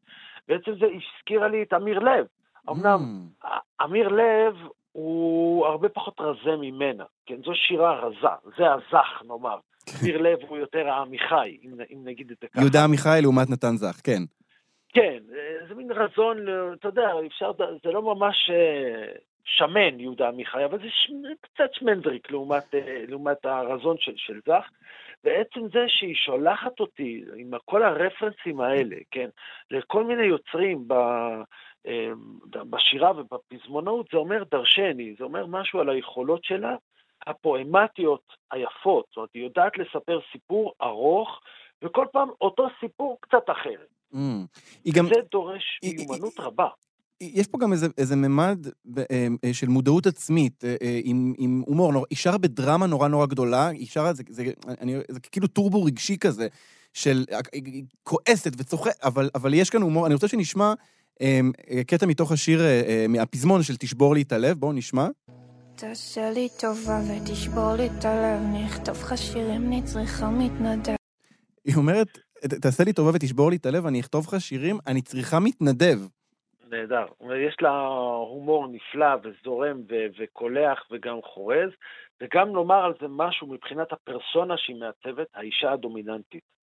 [0.48, 2.26] בעצם זה הזכירה לי את אמיר לב.
[2.70, 3.00] אמנם
[3.44, 3.48] Mm.
[3.84, 4.56] אמיר לב
[4.96, 8.28] הוא הרבה פחות רזה ממנה, כן, זו שירה רזה,
[8.58, 9.58] זה הזך נאמר.
[10.02, 12.62] אמיר לב הוא יותר העמיחי, אם, אם נגיד את זה ככה.
[12.62, 14.22] יהודה עמיחי לעומת נתן זך, כן.
[14.94, 16.38] כן, אה, זה מין רזון,
[16.74, 17.52] אתה יודע, אפשר,
[17.84, 19.12] זה לא ממש אה,
[19.44, 24.70] שמן יהודה עמיחי, אבל זה ש, קצת שמנדריק לעומת, אה, לעומת הרזון של, של זך.
[25.24, 29.30] בעצם זה שהיא שולחת אותי עם כל הרפרנסים האלה, כן,
[29.72, 30.94] לכל מיני יוצרים ב,
[32.50, 36.76] בשירה ובפזמונאות, זה אומר דרשני, זה אומר משהו על היכולות שלה,
[37.28, 38.22] הפואמטיות
[38.52, 41.40] היפות, זאת אומרת, היא יודעת לספר סיפור ארוך,
[41.84, 43.80] וכל פעם אותו סיפור קצת אחר.
[44.14, 44.18] Mm.
[44.86, 46.68] היא גם, זה דורש מיומנות רבה.
[47.22, 48.68] יש פה גם איזה, איזה ממד
[48.98, 51.94] אה, אה, של מודעות עצמית, אה, עם, עם הומור.
[51.94, 54.44] נור- היא שרה בדרמה נורא נורא גדולה, היא שרה, זה, זה,
[54.82, 56.48] אני, זה כאילו טורבו רגשי כזה,
[56.94, 60.06] של היא כועסת וצוחקת, אבל, אבל יש כאן הומור.
[60.06, 60.74] אני רוצה שנשמע
[61.88, 65.08] קטע מתוך השיר, אה, אה, מהפזמון של תשבור לי את הלב, בואו נשמע.
[65.76, 70.96] תעשה לי טובה ותשבור לי את הלב, נכתוב לך שירים, אני צריכה מתנדב.
[71.66, 72.08] היא אומרת,
[72.48, 76.00] "ת- תעשה לי טובה ותשבור לי את הלב, אני אכתוב לך שירים, אני צריכה מתנדב.
[76.72, 77.06] נהדר.
[77.48, 77.88] יש לה
[78.30, 81.70] הומור נפלא וזורם ו- וקולח וגם חורז,
[82.22, 86.55] וגם לומר על זה משהו מבחינת הפרסונה שהיא מעצבת, האישה הדומיננטית.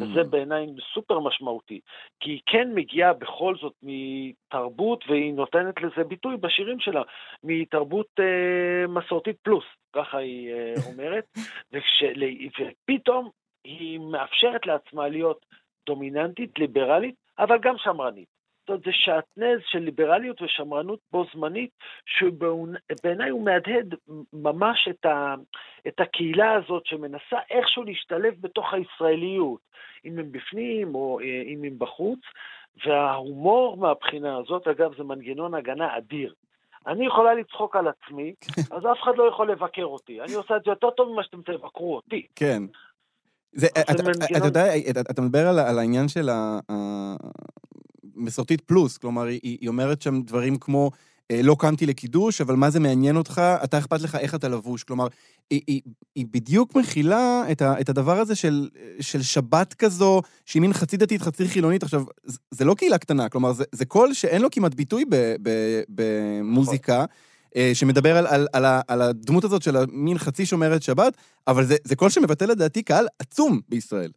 [0.00, 1.80] וזה בעיניי סופר משמעותי,
[2.20, 7.02] כי היא כן מגיעה בכל זאת מתרבות, והיא נותנת לזה ביטוי בשירים שלה,
[7.44, 11.24] מתרבות אה, מסורתית פלוס, ככה היא אה, אומרת,
[11.72, 12.22] וכשל,
[12.60, 13.30] ופתאום
[13.64, 15.46] היא מאפשרת לעצמה להיות
[15.86, 18.37] דומיננטית, ליברלית, אבל גם שמרנית.
[18.68, 21.70] זאת אומרת, זה שעטנז של ליברליות ושמרנות בו זמנית,
[22.06, 23.94] שבעיניי הוא מהדהד
[24.32, 25.34] ממש את, ה,
[25.88, 29.60] את הקהילה הזאת שמנסה איכשהו להשתלב בתוך הישראליות,
[30.04, 32.20] אם הם בפנים או אה, אם הם בחוץ,
[32.86, 36.34] וההומור מהבחינה הזאת, אגב, זה מנגנון הגנה אדיר.
[36.86, 38.34] אני יכולה לצחוק על עצמי,
[38.70, 40.20] אז אף אחד לא יכול לבקר אותי.
[40.20, 42.26] אני עושה את זה יותר טוב ממה שאתם תבקרו אותי.
[42.36, 42.62] כן.
[43.52, 43.86] זה, זה
[44.36, 46.28] אתה, יודע, אתה, אתה מדבר על, ה- על העניין של
[48.18, 50.90] המסורתית פלוס, כלומר, היא, היא אומרת שם דברים כמו,
[51.30, 54.84] אה, לא קמתי לקידוש, אבל מה זה מעניין אותך, אתה אכפת לך איך אתה לבוש.
[54.84, 55.06] כלומר,
[55.50, 55.80] היא, היא,
[56.14, 58.68] היא בדיוק מכילה את, ה, את הדבר הזה של,
[59.00, 61.82] של שבת כזו, שהיא מין חצי דתית, חצי חילונית.
[61.82, 65.34] עכשיו, זה, זה לא קהילה קטנה, כלומר, זה, זה קול שאין לו כמעט ביטוי ב,
[65.42, 67.04] ב, במוזיקה.
[67.56, 71.16] אה, שמדבר על, על, על, על הדמות הזאת של המין חצי שומרת שבת,
[71.46, 74.10] אבל זה, זה קול שמבטא לדעתי קהל עצום בישראל.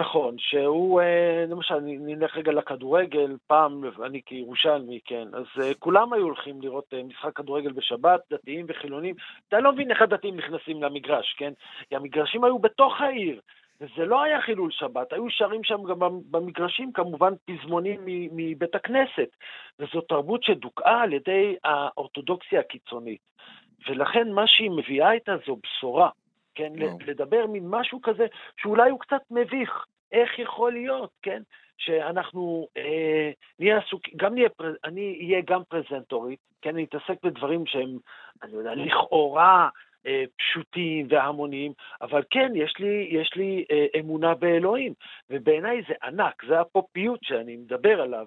[0.00, 6.12] נכון, שהוא, אה, למשל, נ- נלך רגע לכדורגל, פעם, אני כירושלמי, כן, אז אה, כולם
[6.12, 9.14] היו הולכים לראות אה, משחק כדורגל בשבת, דתיים וחילונים.
[9.48, 11.52] אתה לא מבין איך הדתיים נכנסים למגרש, כן?
[11.88, 13.40] כי המגרשים היו בתוך העיר,
[13.80, 18.00] וזה לא היה חילול שבת, היו שרים שם גם במ- במגרשים, כמובן, פזמונים
[18.32, 19.28] מבית הכנסת.
[19.78, 23.20] וזו תרבות שדוכאה על ידי האורתודוקסיה הקיצונית.
[23.88, 26.08] ולכן מה שהיא מביאה איתה זו בשורה.
[26.54, 26.98] כן, וואו.
[27.06, 28.26] לדבר ממשהו כזה
[28.56, 29.86] שאולי הוא קצת מביך.
[30.12, 31.42] איך יכול להיות, כן,
[31.78, 37.66] שאנחנו אה, נהיה עסוקים, גם נהיה, פר- אני אהיה גם פרזנטורית, כן, אני אתעסק בדברים
[37.66, 37.98] שהם,
[38.42, 39.68] אני יודע, לכאורה
[40.06, 41.72] אה, פשוטים והמוניים,
[42.02, 44.92] אבל כן, יש לי, יש לי אה, אמונה באלוהים,
[45.30, 48.26] ובעיניי זה ענק, זה הפופיות שאני מדבר עליו.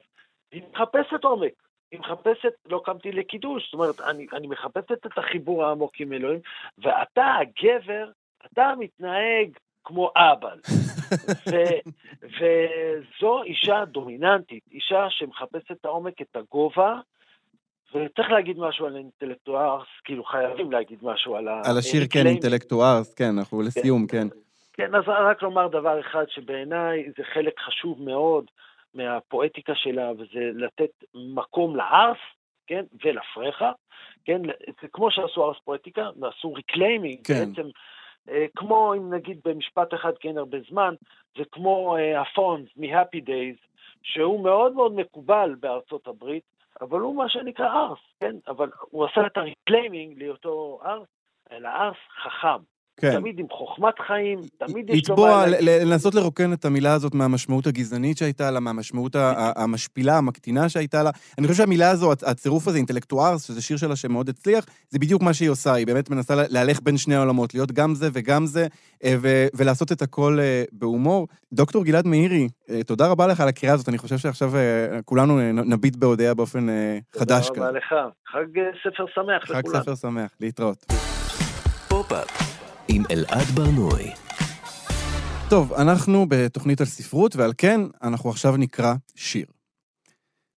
[0.52, 1.54] היא מחפשת עומק.
[1.94, 6.40] היא מחפשת, לא קמתי לקידוש, זאת אומרת, אני, אני מחפשת את החיבור העמוק עם אלוהים,
[6.78, 8.10] ואתה, הגבר,
[8.46, 9.50] אתה מתנהג
[9.84, 10.60] כמו אבל.
[11.52, 11.80] ו-
[12.24, 17.00] וזו אישה דומיננטית, אישה שמחפשת את העומק, את הגובה,
[17.96, 21.62] וצריך להגיד משהו על אינטלקטוארס, כאילו חייבים להגיד משהו על ה...
[21.66, 22.28] על השיר, כן.
[22.28, 24.28] אינטלקטוארס, כן, אנחנו לסיום, כן.
[24.74, 28.46] כן, אז רק לומר דבר אחד שבעיניי זה חלק חשוב מאוד
[28.94, 32.18] מהפואטיקה שלה, וזה לתת מקום לארס,
[32.68, 33.72] כן, ולפרחה,
[34.26, 34.42] כן,
[34.82, 37.34] זה כמו שעשו ערס פואטיקה, ועשו reclaiming, כן.
[37.34, 37.70] בעצם,
[38.30, 40.96] אה, כמו אם נגיד במשפט אחד, אין הרבה זמן,
[41.38, 43.68] זה כמו אה, הפונס מ-Happy Days,
[44.04, 46.44] שהוא מאוד מאוד מקובל בארצות הברית,
[46.82, 51.08] אבל הוא מה שנקרא ערס, כן, אבל הוא עשה את ה reclaiming להיותו ערס,
[51.52, 52.73] אלא ערס חכם.
[52.98, 53.20] כן.
[53.20, 55.70] תמיד עם חוכמת חיים, תמיד יש לו לתבוע, מה להגיד.
[55.70, 59.16] ל- לנסות לרוקן את המילה הזאת מהמשמעות הגזענית שהייתה לה, מהמשמעות
[59.56, 61.10] המשפילה, המקטינה שהייתה לה.
[61.38, 65.22] אני חושב שהמילה הזו, הצ- הצירוף הזה, אינטלקטוערס, שזה שיר שלה שמאוד הצליח, זה בדיוק
[65.22, 68.46] מה שהיא עושה, היא באמת מנסה לה- להלך בין שני העולמות, להיות גם זה וגם
[68.46, 68.68] זה,
[69.04, 71.28] אה, ו- ולעשות את הכל אה, בהומור.
[71.54, 74.52] דוקטור גלעד מאירי, אה, תודה רבה לך על הקריאה הזאת, אני חושב שעכשיו
[75.06, 76.68] כולנו נביט בהודיה באופן
[77.20, 77.78] חדש תודה רבה.
[77.78, 77.94] לך.
[78.32, 78.46] חג
[78.84, 79.82] ספר שמח חג לכולם.
[79.82, 80.86] ספר שמח, להתראות.
[81.88, 82.53] פופ-אפ
[82.96, 84.12] עם אלעד ברנועי.
[85.50, 89.46] טוב, אנחנו בתוכנית על ספרות, ועל כן אנחנו עכשיו נקרא שיר.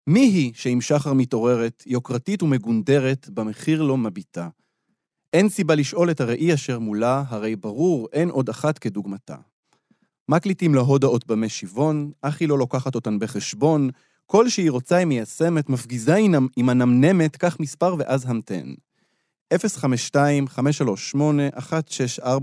[0.07, 4.49] מי היא שעם שחר מתעוררת, יוקרתית ומגונדרת, במחיר לא מביטה?
[5.33, 9.37] אין סיבה לשאול את הראי אשר מולה, הרי ברור, אין עוד אחת כדוגמתה.
[10.29, 13.91] מקליטים לה הודעות במי שיבון, אך היא לא לוקחת אותן בחשבון,
[14.27, 16.17] כל שהיא רוצה היא מיישמת, מפגיזה
[16.57, 18.75] עם הנמנמת, כך מספר ואז המתן.
[19.55, 19.59] 052-538-164,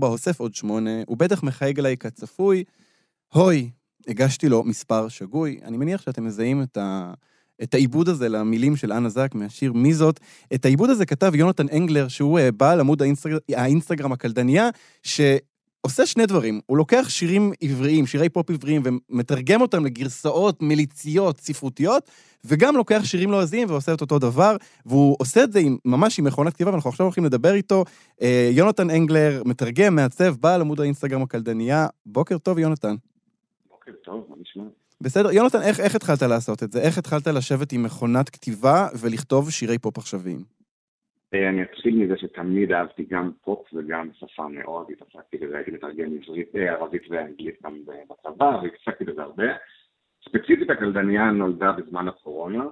[0.00, 2.64] הוסף עוד 8, הוא בטח מחייג אליי כצפוי.
[3.32, 3.70] הוי,
[4.08, 5.60] הגשתי לו מספר שגוי.
[5.64, 7.12] אני מניח שאתם מזהים את, ה...
[7.62, 10.20] את העיבוד הזה למילים של אנה זק מהשיר "מי זאת".
[10.54, 13.38] את העיבוד הזה כתב יונתן אנגלר, שהוא אה, בעל עמוד האינסטגר...
[13.54, 14.68] האינסטגרם הקלדניה,
[15.84, 16.60] שעושה שני דברים.
[16.66, 22.10] הוא לוקח שירים עבריים, שירי פופ עבריים, ומתרגם אותם לגרסאות מליציות, ספרותיות,
[22.44, 24.56] וגם לוקח שירים לועזיים ועושה את אותו דבר,
[24.86, 27.84] והוא עושה את זה עם, ממש עם מכונת כתיבה, ואנחנו עכשיו הולכים לדבר איתו.
[28.22, 31.86] אה, יונתן אנגלר, מתרגם, מעצב, בעל עמוד האינסטגרם הקלדניה.
[32.06, 32.94] בוקר טוב, יונתן.
[33.70, 34.64] בוקר טוב, מה נשמע?
[35.00, 36.80] בסדר, יונתן, איך, איך התחלת לעשות את זה?
[36.80, 40.53] איך התחלת לשבת עם מכונת כתיבה ולכתוב שירי פופ עכשוויים?
[41.34, 46.12] אה, אני אתחיל מזה שתמיד אהבתי גם פופ וגם שפה מאוד, התעסקתי בזה, הייתי מתרגם
[46.22, 47.78] עברית, אה, ערבית ואנגלית גם
[48.10, 49.44] בצבא, והתעסקתי בזה הרבה.
[50.28, 52.64] ספציפית הקלדניה נולדה בזמן הקורונה.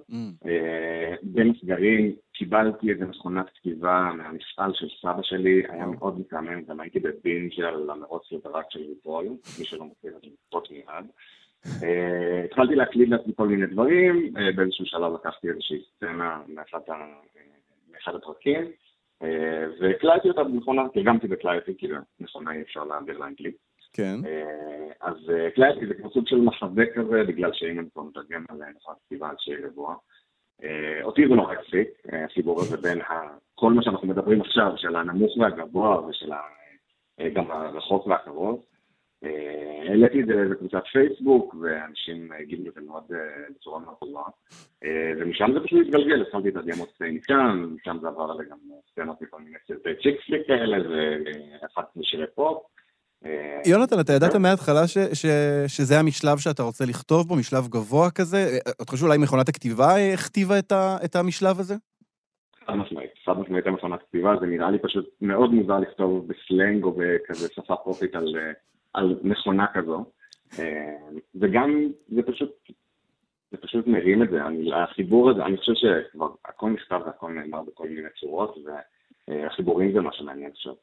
[0.46, 6.80] אה, בין הסגרים קיבלתי איזה מכונת כתיבה מהמפעל של סבא שלי, היה מאוד מתאמן, גם
[6.80, 9.24] הייתי בבינג' על המרוץ לדראג של רופול,
[9.58, 11.06] מי שלא מכיר את לקפוץ מיד.
[12.44, 16.88] התחלתי להקליד לעצמי כל מיני דברים, באיזשהו שלב לקחתי איזושהי סצנה מאחת
[18.02, 18.64] מאחד הפרקים,
[19.22, 21.86] אה, והקלטתי אותה במכונה, תרגמתי והקלטתי, כי
[22.20, 23.56] במכונה אי אפשר להעביר לאנגלית.
[23.92, 24.20] כן.
[24.26, 28.44] אה, אז אה, הקלטתי, זה כמו סוג של מחזה כזה, בגלל שאם אני כבר מתרגם
[28.48, 29.70] על מכונת כתיבה על שיר.
[30.62, 31.88] אה, אותי זה נורא הפסיק,
[32.24, 32.98] החיבור הזה בין
[33.54, 36.32] כל מה שאנחנו מדברים עכשיו, של הנמוך והגבוה ושל
[37.32, 38.64] גם הרחוק והקרוב.
[39.24, 43.18] אה, העליתי את זה לאיזה קבוצת פייסבוק, ואנשים הגיבו לזה מאוד אה,
[43.54, 44.22] בצורה מאוד טובה.
[44.84, 48.56] אה, ומשם זה פשוט התגלגל, התחלתי את הדיימות מכאן, משם זה עבר לגם
[48.90, 52.62] סצנות מכל מיני סרטי צ'יקסליק כאלה, והפכתי לשירי פופ.
[53.66, 55.26] יונתן, אתה ידעת מההתחלה ש, ש,
[55.66, 58.58] שזה המשלב שאתה רוצה לכתוב בו, משלב גבוה כזה?
[58.82, 61.74] אתה חושב אולי מכונת הכתיבה הכתיבה את, ה, את המשלב הזה?
[62.66, 66.92] חד משמעית, חד משמעית המכונת כתיבה, זה נראה לי פשוט מאוד מוזר לכתוב בסלנג או
[66.92, 68.36] בכזה שפה פופית על,
[68.94, 70.04] על מכונה כזו.
[70.58, 70.96] אה,
[71.34, 72.50] וגם זה פשוט,
[73.50, 77.62] זה פשוט מרים את זה, אני, החיבור הזה, אני חושב שכבר הכל נכתב והכל נאמר
[77.62, 78.56] בכל מיני צורות,
[79.28, 80.74] והחיבורים זה מה שמעניין עכשיו.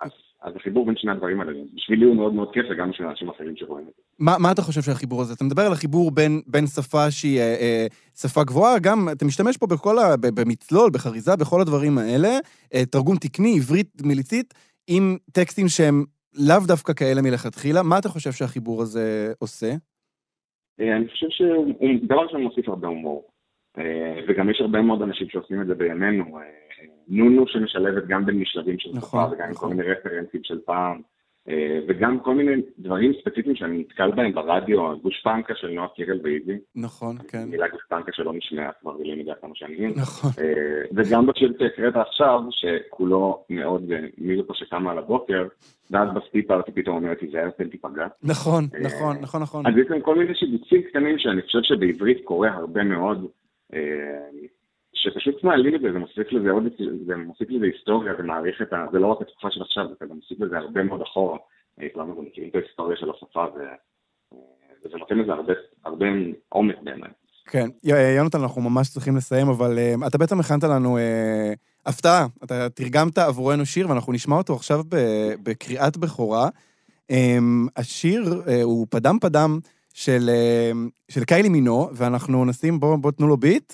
[0.00, 0.10] אז,
[0.42, 3.56] אז החיבור בין שני הדברים האלה, בשבילי הוא מאוד מאוד כיף, וגם בשביל אנשים אחרים
[3.56, 4.02] שרואים את זה.
[4.18, 5.32] מה, מה אתה חושב שהחיבור הזה?
[5.32, 7.86] אתה מדבר על החיבור בין, בין שפה שהיא אה, אה,
[8.20, 10.16] שפה גבוהה, גם אתה משתמש פה בכל ה...
[10.16, 12.38] במצלול, בחריזה, בכל הדברים האלה,
[12.74, 14.54] אה, תרגום תקני, עברית מיליצית,
[14.86, 16.04] עם טקסטים שהם
[16.48, 17.82] לאו דווקא כאלה מלכתחילה.
[17.82, 19.72] מה אתה חושב שהחיבור הזה עושה?
[20.80, 23.28] אה, אני חושב שהוא דבר ראשון מוסיף הרבה הומור.
[23.78, 26.38] אה, וגם יש הרבה מאוד אנשים שעושים את זה בימינו.
[26.38, 26.42] אה,
[27.08, 29.76] נונו שמשלבת גם בין משלבים של נכון, שפה וגם עם כל נכון.
[29.76, 31.02] מיני רפרנסים של פעם.
[31.48, 36.58] אה, וגם כל מיני דברים ספציפיים שאני נתקל בהם ברדיו, גושפנקה של נועה קירל ואיזי.
[36.76, 37.44] נכון, כן.
[37.48, 39.92] מילה גושפנקה שלא נשמעה כבר בלי מידה כמה שנים.
[39.96, 40.30] נכון.
[40.38, 45.46] אה, וגם בשיר שהקראת עכשיו, שכולו מאוד, אה, מי זאת שקמה על הבוקר,
[45.90, 48.06] ואז בסטי פארטי פתאום אומרת, תיזהר, פן תיפגע.
[48.22, 49.66] נכון, נכון, נכון, נכון.
[49.66, 53.26] אז יש להם כל מיני שיבוצים קטנים שאני חושב שבעברית קורה הרבה מאוד,
[54.96, 56.62] שפשוט מעלים את זה, זה מוסיף לזה עוד,
[57.06, 58.86] זה מוסיף לזה היסטוריה ומעריך את ה...
[58.92, 61.38] זה לא רק התקופה של עכשיו, זה מוסיף לזה הרבה מאוד אחורה.
[61.80, 64.38] אה, כולנו גם מכירים את ההיסטוריה של השפה, אה,
[64.84, 65.32] וזה נותן לזה
[65.84, 66.06] הרבה,
[66.48, 67.10] עומק בעיניי.
[67.46, 67.66] כן.
[67.84, 70.98] י- יונתן, אנחנו ממש צריכים לסיים, אבל אתה בעצם הכנת לנו
[71.86, 72.26] הפתעה.
[72.44, 74.80] אתה תרגמת עבורנו שיר, ואנחנו נשמע אותו עכשיו
[75.42, 76.48] בקריאת בכורה.
[77.12, 78.22] Um, השיר
[78.62, 79.58] הוא פדם פדם
[79.94, 80.30] של,
[81.26, 83.72] קיילי מינו, ואנחנו נשים, בואו בוא תנו לו ביט.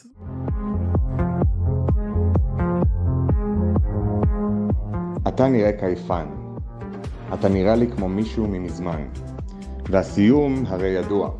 [5.35, 6.27] אתה נראה קייפן.
[7.35, 9.05] אתה נראה לי כמו מישהו ממזמן.
[9.91, 11.31] והסיום הרי ידוע.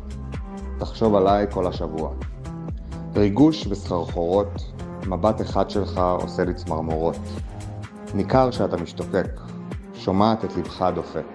[0.79, 2.13] תחשוב עליי כל השבוע.
[3.15, 4.73] ריגוש וסחרחורות,
[5.07, 7.17] מבט אחד שלך עושה לי צמרמורות.
[8.13, 9.39] ניכר שאתה משתוקק,
[9.93, 11.25] שומעת את לבך דופק.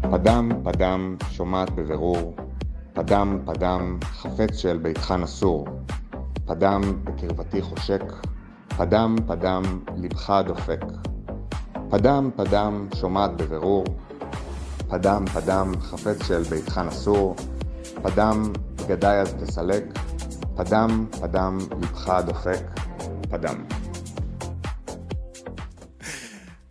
[0.00, 2.34] פדם פדם שומעת בבירור,
[2.92, 5.66] פדם פדם חפץ של ביתך נסור.
[6.44, 8.02] פדם בקרבתי חושק,
[8.76, 9.62] פדם פדם
[9.96, 10.84] לבך דופק.
[11.90, 13.84] פדם פדם שומעת בבירור,
[14.88, 17.36] פדם פדם חפץ שלביתך נסור,
[18.02, 19.84] פדם בגדיי אז תסלק,
[20.56, 22.80] פדם פדם לבך דופק,
[23.30, 23.85] פדם.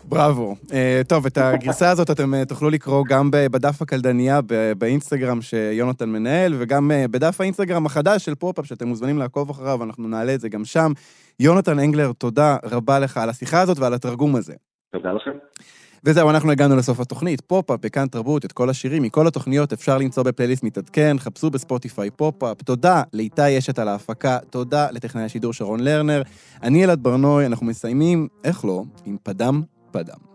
[0.08, 0.56] בראבו.
[0.74, 4.40] אה, טוב, את הגרסה הזאת אתם אה, תוכלו לקרוא גם בדף הקלדניה
[4.78, 10.08] באינסטגרם שיונתן מנהל, וגם אה, בדף האינסטגרם החדש של פופ-אפ, שאתם מוזמנים לעקוב אחריו, אנחנו
[10.08, 10.92] נעלה את זה גם שם.
[11.40, 14.54] יונתן אנגלר, תודה רבה לך על השיחה הזאת ועל התרגום הזה.
[14.92, 15.32] תודה לכם.
[16.04, 17.42] וזהו, אנחנו הגענו לסוף התוכנית.
[17.42, 22.62] פופ-אפ בכאן תרבות, את כל השירים מכל התוכניות אפשר למצוא בפלייליסט מתעדכן, חפשו בספוטיפיי פופ-אפ.
[22.62, 26.22] תודה לאיתי אשת על ההפקה, תודה לטכנאי השידור שרון לרנר.
[26.64, 29.62] אני אלעד ברנוי, אנחנו מסיימים, איך לא, עם פדם
[29.96, 30.35] פדם.